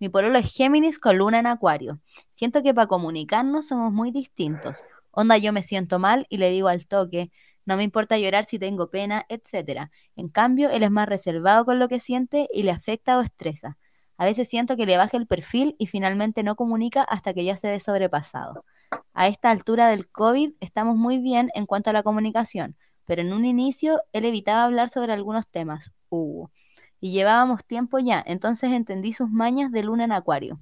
[0.00, 2.00] Mi pololo es Géminis con luna en Acuario.
[2.34, 4.84] Siento que para comunicarnos somos muy distintos.
[5.10, 7.30] Onda, yo me siento mal y le digo al toque,
[7.64, 9.90] No me importa llorar si tengo pena, etcétera.
[10.16, 13.76] En cambio, él es más reservado con lo que siente y le afecta o estresa.
[14.16, 17.56] A veces siento que le baja el perfil y finalmente no comunica hasta que ya
[17.56, 18.64] se ve sobrepasado.
[19.14, 23.32] A esta altura del COVID estamos muy bien en cuanto a la comunicación, pero en
[23.32, 25.92] un inicio él evitaba hablar sobre algunos temas.
[26.08, 26.48] Uh,
[27.00, 30.60] y llevábamos tiempo ya, entonces entendí sus mañas de luna en acuario.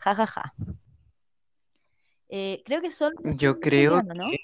[0.00, 0.54] Ja, ja, ja.
[2.28, 4.30] Eh, creo que solo Yo creo pidiendo, ¿no?
[4.30, 4.36] que...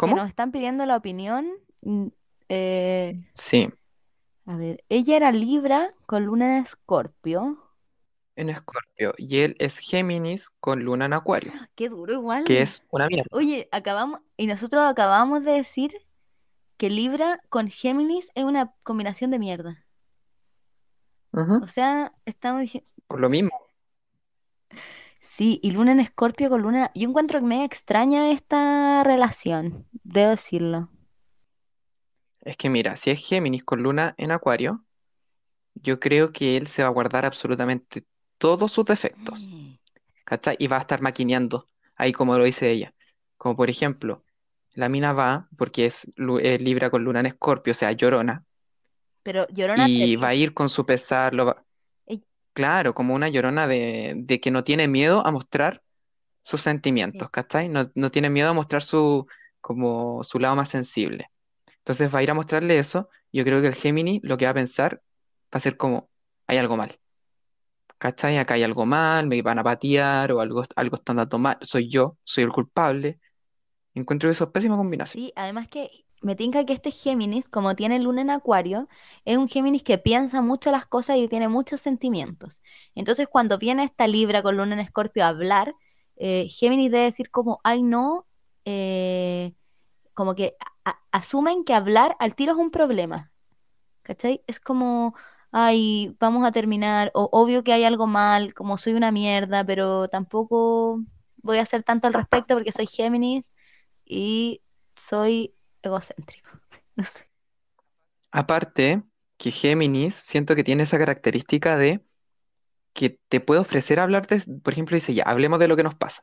[0.00, 0.26] Que nos ¿Cómo?
[0.26, 1.48] están pidiendo la opinión.
[1.82, 2.06] mm,
[2.48, 3.68] eh, Sí,
[4.46, 7.58] a ver, ella era Libra con luna en Escorpio.
[8.36, 9.14] en Escorpio.
[9.18, 12.44] Y él es Géminis con luna en Acuario, Qué duro que igual.
[12.62, 13.28] es una mierda.
[13.30, 15.96] Oye, acabamos, y nosotros acabamos de decir
[16.76, 19.86] que Libra con Géminis es una combinación de mierda.
[21.58, 23.50] O sea, estamos diciendo, Por lo mismo.
[25.36, 30.30] sí, y Luna en Escorpio con Luna, yo encuentro que me extraña esta relación, debo
[30.30, 30.90] decirlo.
[32.40, 34.84] Es que mira, si es Géminis con luna en Acuario,
[35.74, 38.06] yo creo que él se va a guardar absolutamente
[38.38, 39.74] todos sus defectos, Mm.
[40.24, 40.56] ¿cachai?
[40.60, 41.68] Y va a estar maquineando,
[41.98, 42.94] ahí como lo dice ella.
[43.38, 44.25] Como por ejemplo,
[44.76, 46.06] la mina va, porque es,
[46.42, 48.44] es Libra con luna en Escorpio, o sea, llorona,
[49.22, 51.64] Pero Llorona y va a ir con su pesar, lo va-
[52.06, 52.22] Ey,
[52.54, 55.82] claro, como una llorona de, de que no tiene miedo a mostrar
[56.42, 56.62] sus
[57.12, 57.28] sí.
[57.28, 57.68] sentimientos, ¿cachai?
[57.68, 59.26] No, no tiene miedo a mostrar su,
[59.62, 61.30] como su lado más sensible.
[61.78, 63.10] Entonces va a ir a mostrarle eso.
[63.32, 64.96] Yo creo que el Géminis lo que va a pensar
[65.54, 66.10] va a ser como,
[66.48, 66.98] hay algo mal,
[67.98, 68.38] ¿cachai?
[68.38, 71.88] Acá hay algo mal, me van a patear o algo, algo está andando mal, soy
[71.88, 73.20] yo, soy el culpable.
[73.96, 75.24] Encuentro eso es pésima combinación.
[75.24, 75.90] Sí, además que
[76.20, 78.88] me tinca que este Géminis, como tiene luna en Acuario,
[79.24, 82.60] es un Géminis que piensa mucho las cosas y tiene muchos sentimientos.
[82.94, 85.74] Entonces, cuando viene esta Libra con luna en Escorpio a hablar,
[86.16, 88.26] eh, Géminis debe decir como, ay no,
[88.66, 89.54] eh,
[90.12, 90.56] como que
[91.10, 93.32] asumen que hablar al tiro es un problema,
[94.02, 94.42] ¿cachai?
[94.46, 95.14] Es como,
[95.52, 100.08] ay, vamos a terminar, o obvio que hay algo mal, como soy una mierda, pero
[100.08, 101.00] tampoco
[101.38, 103.52] voy a hacer tanto al respecto porque soy Géminis
[104.06, 104.62] y
[104.96, 106.50] soy egocéntrico.
[106.96, 107.28] No sé.
[108.30, 109.02] Aparte,
[109.36, 112.02] que Géminis siento que tiene esa característica de
[112.94, 115.94] que te puede ofrecer hablar de, por ejemplo, dice, ya, hablemos de lo que nos
[115.94, 116.22] pasa.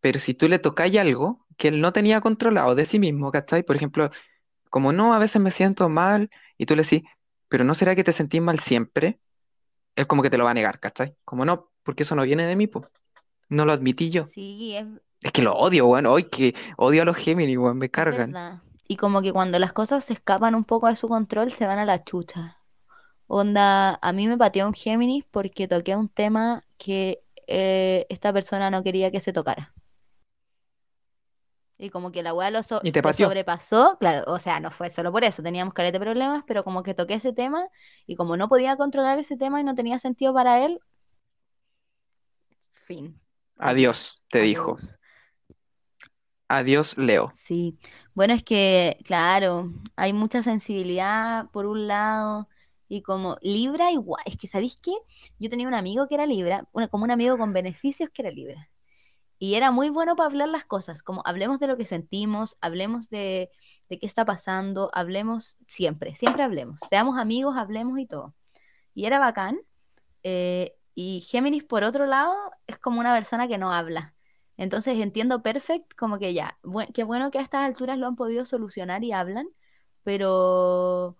[0.00, 3.62] Pero si tú le tocáis algo que él no tenía controlado de sí mismo, ¿cachai?
[3.62, 4.10] Por ejemplo,
[4.70, 7.02] como no, a veces me siento mal, y tú le decís,
[7.48, 9.20] pero ¿no será que te sentís mal siempre?
[9.96, 11.16] Él como que te lo va a negar, ¿cachai?
[11.24, 12.86] Como no, porque eso no viene de mí, pues.
[13.48, 14.28] No lo admití yo.
[14.32, 14.86] Sí, es,
[15.22, 16.06] Es que lo odio, weón.
[16.06, 18.32] Hoy que odio a los Géminis, weón, me cargan.
[18.32, 18.62] verdad.
[18.88, 21.78] Y como que cuando las cosas se escapan un poco de su control, se van
[21.78, 22.58] a la chucha.
[23.26, 28.70] Onda, a mí me pateó un Géminis porque toqué un tema que eh, esta persona
[28.70, 29.72] no quería que se tocara.
[31.78, 33.26] Y como que la weá lo, so- Y te lo pateó.
[33.26, 36.82] sobrepasó, claro, o sea, no fue solo por eso, teníamos caleta de problemas, pero como
[36.82, 37.66] que toqué ese tema
[38.06, 40.80] y como no podía controlar ese tema y no tenía sentido para él,
[42.86, 43.20] fin,
[43.56, 44.78] adiós, Adiós, te dijo.
[46.48, 46.96] Adiós.
[46.98, 47.32] Leo.
[47.34, 47.78] Sí,
[48.14, 52.48] bueno, es que, claro, hay mucha sensibilidad por un lado
[52.88, 54.92] y como Libra igual, es que, ¿sabéis qué?
[55.38, 58.30] Yo tenía un amigo que era Libra, una, como un amigo con beneficios que era
[58.32, 58.70] Libra.
[59.38, 63.10] Y era muy bueno para hablar las cosas, como hablemos de lo que sentimos, hablemos
[63.10, 63.50] de,
[63.90, 68.34] de qué está pasando, hablemos siempre, siempre hablemos, seamos amigos, hablemos y todo.
[68.94, 69.60] Y era bacán.
[70.24, 72.34] eh, y Géminis, por otro lado,
[72.68, 74.15] es como una persona que no habla.
[74.56, 76.58] Entonces entiendo perfect, como que ya,
[76.94, 79.48] qué bueno que a estas alturas lo han podido solucionar y hablan,
[80.02, 81.16] pero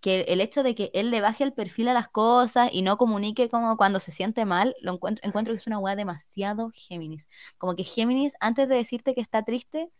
[0.00, 2.96] que el hecho de que él le baje el perfil a las cosas y no
[2.98, 7.26] comunique como cuando se siente mal, lo encuentro, encuentro que es una weá demasiado Géminis.
[7.58, 9.90] Como que Géminis, antes de decirte que está triste,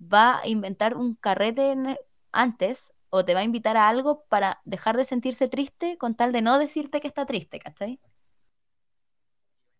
[0.00, 1.74] va a inventar un carrete
[2.32, 6.32] antes o te va a invitar a algo para dejar de sentirse triste con tal
[6.32, 8.00] de no decirte que está triste, ¿cachai?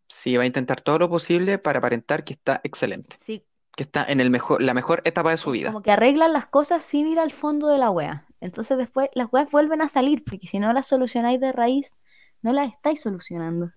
[0.09, 3.45] Sí, va a intentar todo lo posible para aparentar que está excelente, Sí,
[3.77, 5.71] que está en el mejor, la mejor etapa de su vida.
[5.71, 8.27] como que arreglan las cosas sin ir al fondo de la wea.
[8.41, 11.97] Entonces después las weas vuelven a salir, porque si no las solucionáis de raíz,
[12.43, 13.71] no las estáis solucionando.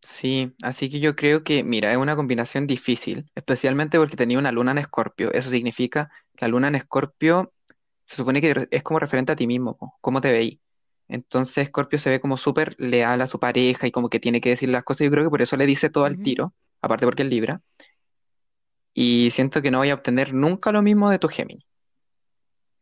[0.00, 4.52] Sí, así que yo creo que, mira, es una combinación difícil, especialmente porque tenía una
[4.52, 5.32] luna en Escorpio.
[5.32, 7.52] Eso significa que la luna en Escorpio
[8.06, 10.60] se supone que es como referente a ti mismo, po, cómo te veí.
[11.08, 14.50] Entonces Escorpio se ve como súper leal a su pareja y como que tiene que
[14.50, 15.04] decir las cosas.
[15.06, 17.62] Yo creo que por eso le dice todo al tiro, aparte porque es Libra.
[18.94, 21.64] Y siento que no voy a obtener nunca lo mismo de tu Géminis.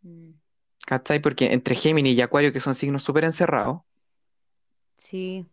[0.04, 0.34] Mm,
[0.86, 1.20] ¿Cachai?
[1.20, 3.82] Porque entre Géminis y Acuario, que son signos súper encerrados,
[4.98, 5.46] Sí.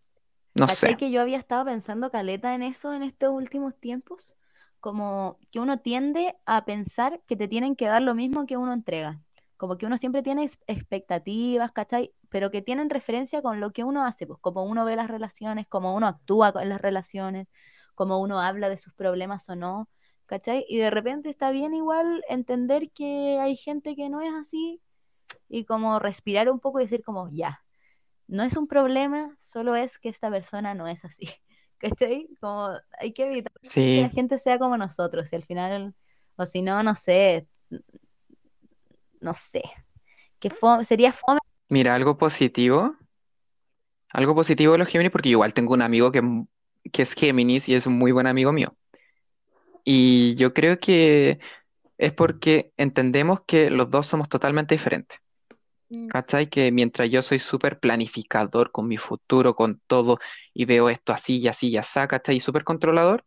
[0.55, 0.97] no ¿Cachai sé.
[0.97, 4.35] que yo había estado pensando caleta en eso en estos últimos tiempos?
[4.81, 8.73] como que uno tiende a pensar que te tienen que dar lo mismo que uno
[8.73, 9.21] entrega.
[9.57, 12.13] Como que uno siempre tiene ex- expectativas, ¿cachai?
[12.31, 15.67] Pero que tienen referencia con lo que uno hace, pues como uno ve las relaciones,
[15.69, 17.47] cómo uno actúa con las relaciones,
[17.95, 19.89] cómo uno habla de sus problemas o no,
[20.27, 20.65] ¿cachai?
[20.69, 24.81] Y de repente está bien igual entender que hay gente que no es así
[25.49, 27.63] y como respirar un poco y decir como, ya,
[28.27, 31.25] no es un problema, solo es que esta persona no es así.
[31.79, 32.27] ¿Cachai?
[32.41, 32.69] Como
[32.99, 33.51] hay que evitar
[33.93, 35.95] que la gente sea como nosotros y al final,
[36.37, 37.47] o si no, no sé,
[39.19, 39.61] no sé,
[40.39, 41.39] que fo- sería fome.
[41.71, 42.97] Mira, algo positivo,
[44.09, 46.21] algo positivo de los Géminis, porque igual tengo un amigo que,
[46.91, 48.75] que es Géminis y es un muy buen amigo mío.
[49.85, 51.39] Y yo creo que
[51.97, 55.19] es porque entendemos que los dos somos totalmente diferentes.
[55.89, 56.09] Mm.
[56.09, 56.47] ¿Cachai?
[56.47, 60.19] Que mientras yo soy súper planificador con mi futuro, con todo,
[60.53, 62.35] y veo esto así y así y así, ¿cachai?
[62.35, 63.23] Y súper controlador,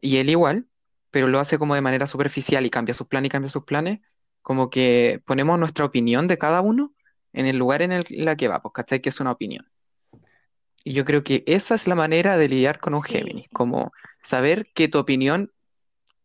[0.00, 0.68] y él igual,
[1.10, 4.00] pero lo hace como de manera superficial y cambia sus planes y cambia sus planes,
[4.40, 6.94] como que ponemos nuestra opinión de cada uno
[7.32, 9.00] en el lugar en el la que va, pues, ¿cachai?
[9.00, 9.70] Que es una opinión.
[10.84, 13.92] Y yo creo que esa es la manera de lidiar con un Sí, Géminis, como
[14.22, 15.52] saber que tu opinión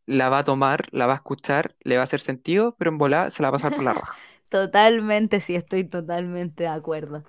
[0.05, 2.97] la va a tomar, la va a escuchar, le va a hacer sentido, pero en
[2.97, 4.15] volada se la va a pasar por la raja.
[4.49, 7.23] totalmente, sí, estoy totalmente de acuerdo.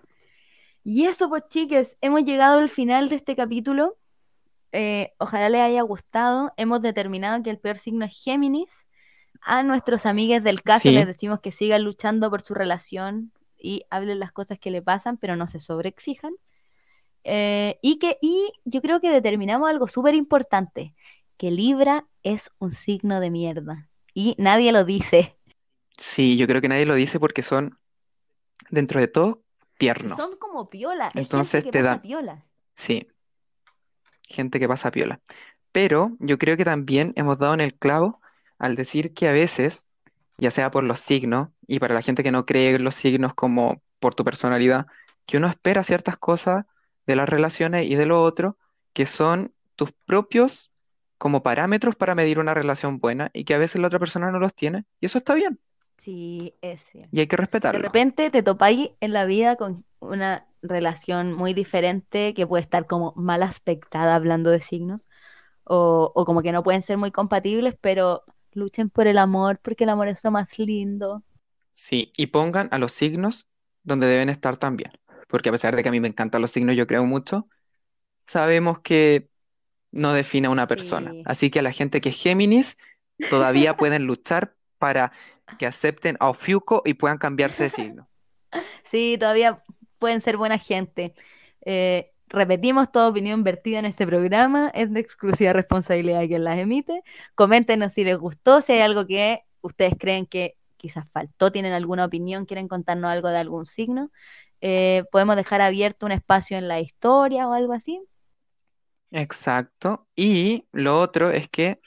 [0.84, 3.96] Y eso, pues, chiques, hemos llegado al final de este capítulo.
[4.70, 6.52] Eh, ojalá les haya gustado.
[6.56, 8.86] Hemos determinado que el peor signo es Géminis.
[9.40, 14.18] A nuestros amigues del caso les decimos que sigan luchando por su relación y hablen
[14.20, 16.34] las cosas que le pasan, pero no se sobreexijan.
[17.24, 20.94] Eh, y que, y yo creo que determinamos algo súper importante,
[21.36, 23.88] que Libra es un signo de mierda.
[24.14, 25.36] Y nadie lo dice.
[25.96, 27.78] sí, yo creo que nadie lo dice porque son,
[28.70, 29.44] dentro de todo,
[29.78, 30.16] tiernos.
[30.16, 32.46] son como piola, gente Entonces que te pasa dan, piola.
[32.74, 33.08] sí,
[34.22, 35.20] gente que pasa piola.
[35.72, 38.20] Pero yo creo que también hemos dado en el clavo
[38.58, 39.86] al decir que a veces,
[40.38, 43.34] ya sea por los signos, y para la gente que no cree en los signos
[43.34, 44.86] como por tu personalidad,
[45.26, 46.64] que uno espera ciertas cosas
[47.06, 48.58] de las relaciones y de lo otro,
[48.92, 50.72] que son tus propios
[51.18, 54.38] como parámetros para medir una relación buena y que a veces la otra persona no
[54.38, 55.60] los tiene, y eso está bien,
[55.98, 57.10] Sí, es cierto.
[57.10, 57.36] y hay que
[57.70, 57.78] De respetarlo.
[57.78, 63.12] repente te topáis en la vida con una relación muy diferente que puede estar como
[63.16, 65.08] mal aspectada hablando de signos
[65.64, 68.24] o, o como que no pueden ser muy compatibles, pero
[68.56, 71.22] luchen por el amor porque el amor es lo más lindo.
[71.70, 73.46] Sí, y pongan a los signos
[73.82, 74.92] donde deben estar también,
[75.28, 77.48] porque a pesar de que a mí me encantan los signos, yo creo mucho,
[78.26, 79.30] sabemos que
[79.92, 81.18] no define a una persona.
[81.18, 82.78] Sí, Así que a la gente que es Géminis
[83.28, 85.12] todavía pueden luchar para
[85.58, 88.10] que acepten a Ofiuco y puedan cambiarse de signo.
[88.84, 89.62] sí, todavía
[89.98, 91.14] pueden ser buena gente.
[91.64, 96.58] Eh, repetimos, toda opinión vertida en este programa es de exclusiva responsabilidad de quien las
[96.58, 97.02] emite.
[97.34, 102.04] Coméntenos si les gustó, si hay algo que ustedes creen que quizás faltó, tienen alguna
[102.04, 104.10] opinión, quieren contarnos algo de algún signo.
[104.60, 108.00] Eh, podemos dejar abierto un espacio en la historia o algo así.
[109.10, 110.06] Exacto.
[110.16, 111.80] Y lo otro es que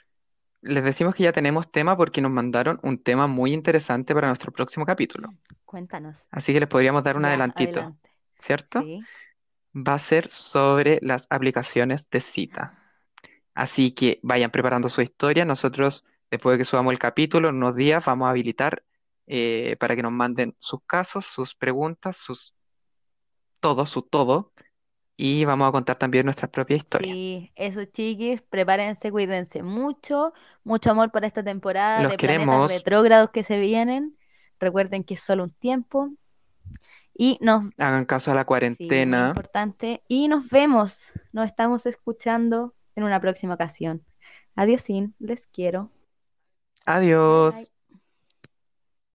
[0.62, 4.52] les decimos que ya tenemos tema porque nos mandaron un tema muy interesante para nuestro
[4.52, 5.30] próximo capítulo.
[5.64, 6.26] Cuéntanos.
[6.30, 8.10] Así que les podríamos dar un Ya, adelantito, adelante.
[8.38, 8.80] ¿cierto?
[8.80, 9.08] Sí.
[9.74, 12.78] Va a ser sobre las aplicaciones de cita.
[13.54, 15.44] Así que vayan preparando su historia.
[15.44, 18.82] Nosotros, después de que subamos el capítulo, en unos días vamos a habilitar
[19.26, 22.54] eh, para que nos manden sus casos, sus preguntas, sus
[23.60, 24.52] todo, su todo.
[25.16, 27.12] Y vamos a contar también nuestra propia historia.
[27.12, 30.32] Sí, eso chiquis, prepárense, cuídense mucho,
[30.64, 32.72] mucho amor para esta temporada Los de planetas queremos.
[32.72, 34.16] retrógrados que se vienen.
[34.58, 36.10] Recuerden que es solo un tiempo
[37.20, 38.46] y nos, Hagan caso a la
[38.78, 39.20] sí, cuarentena.
[39.20, 44.06] importante, y nos vemos, nos estamos escuchando en una próxima ocasión.
[44.56, 44.82] Adiós,
[45.18, 45.92] les quiero.
[46.86, 47.56] Adiós.
[47.56, 47.79] bye.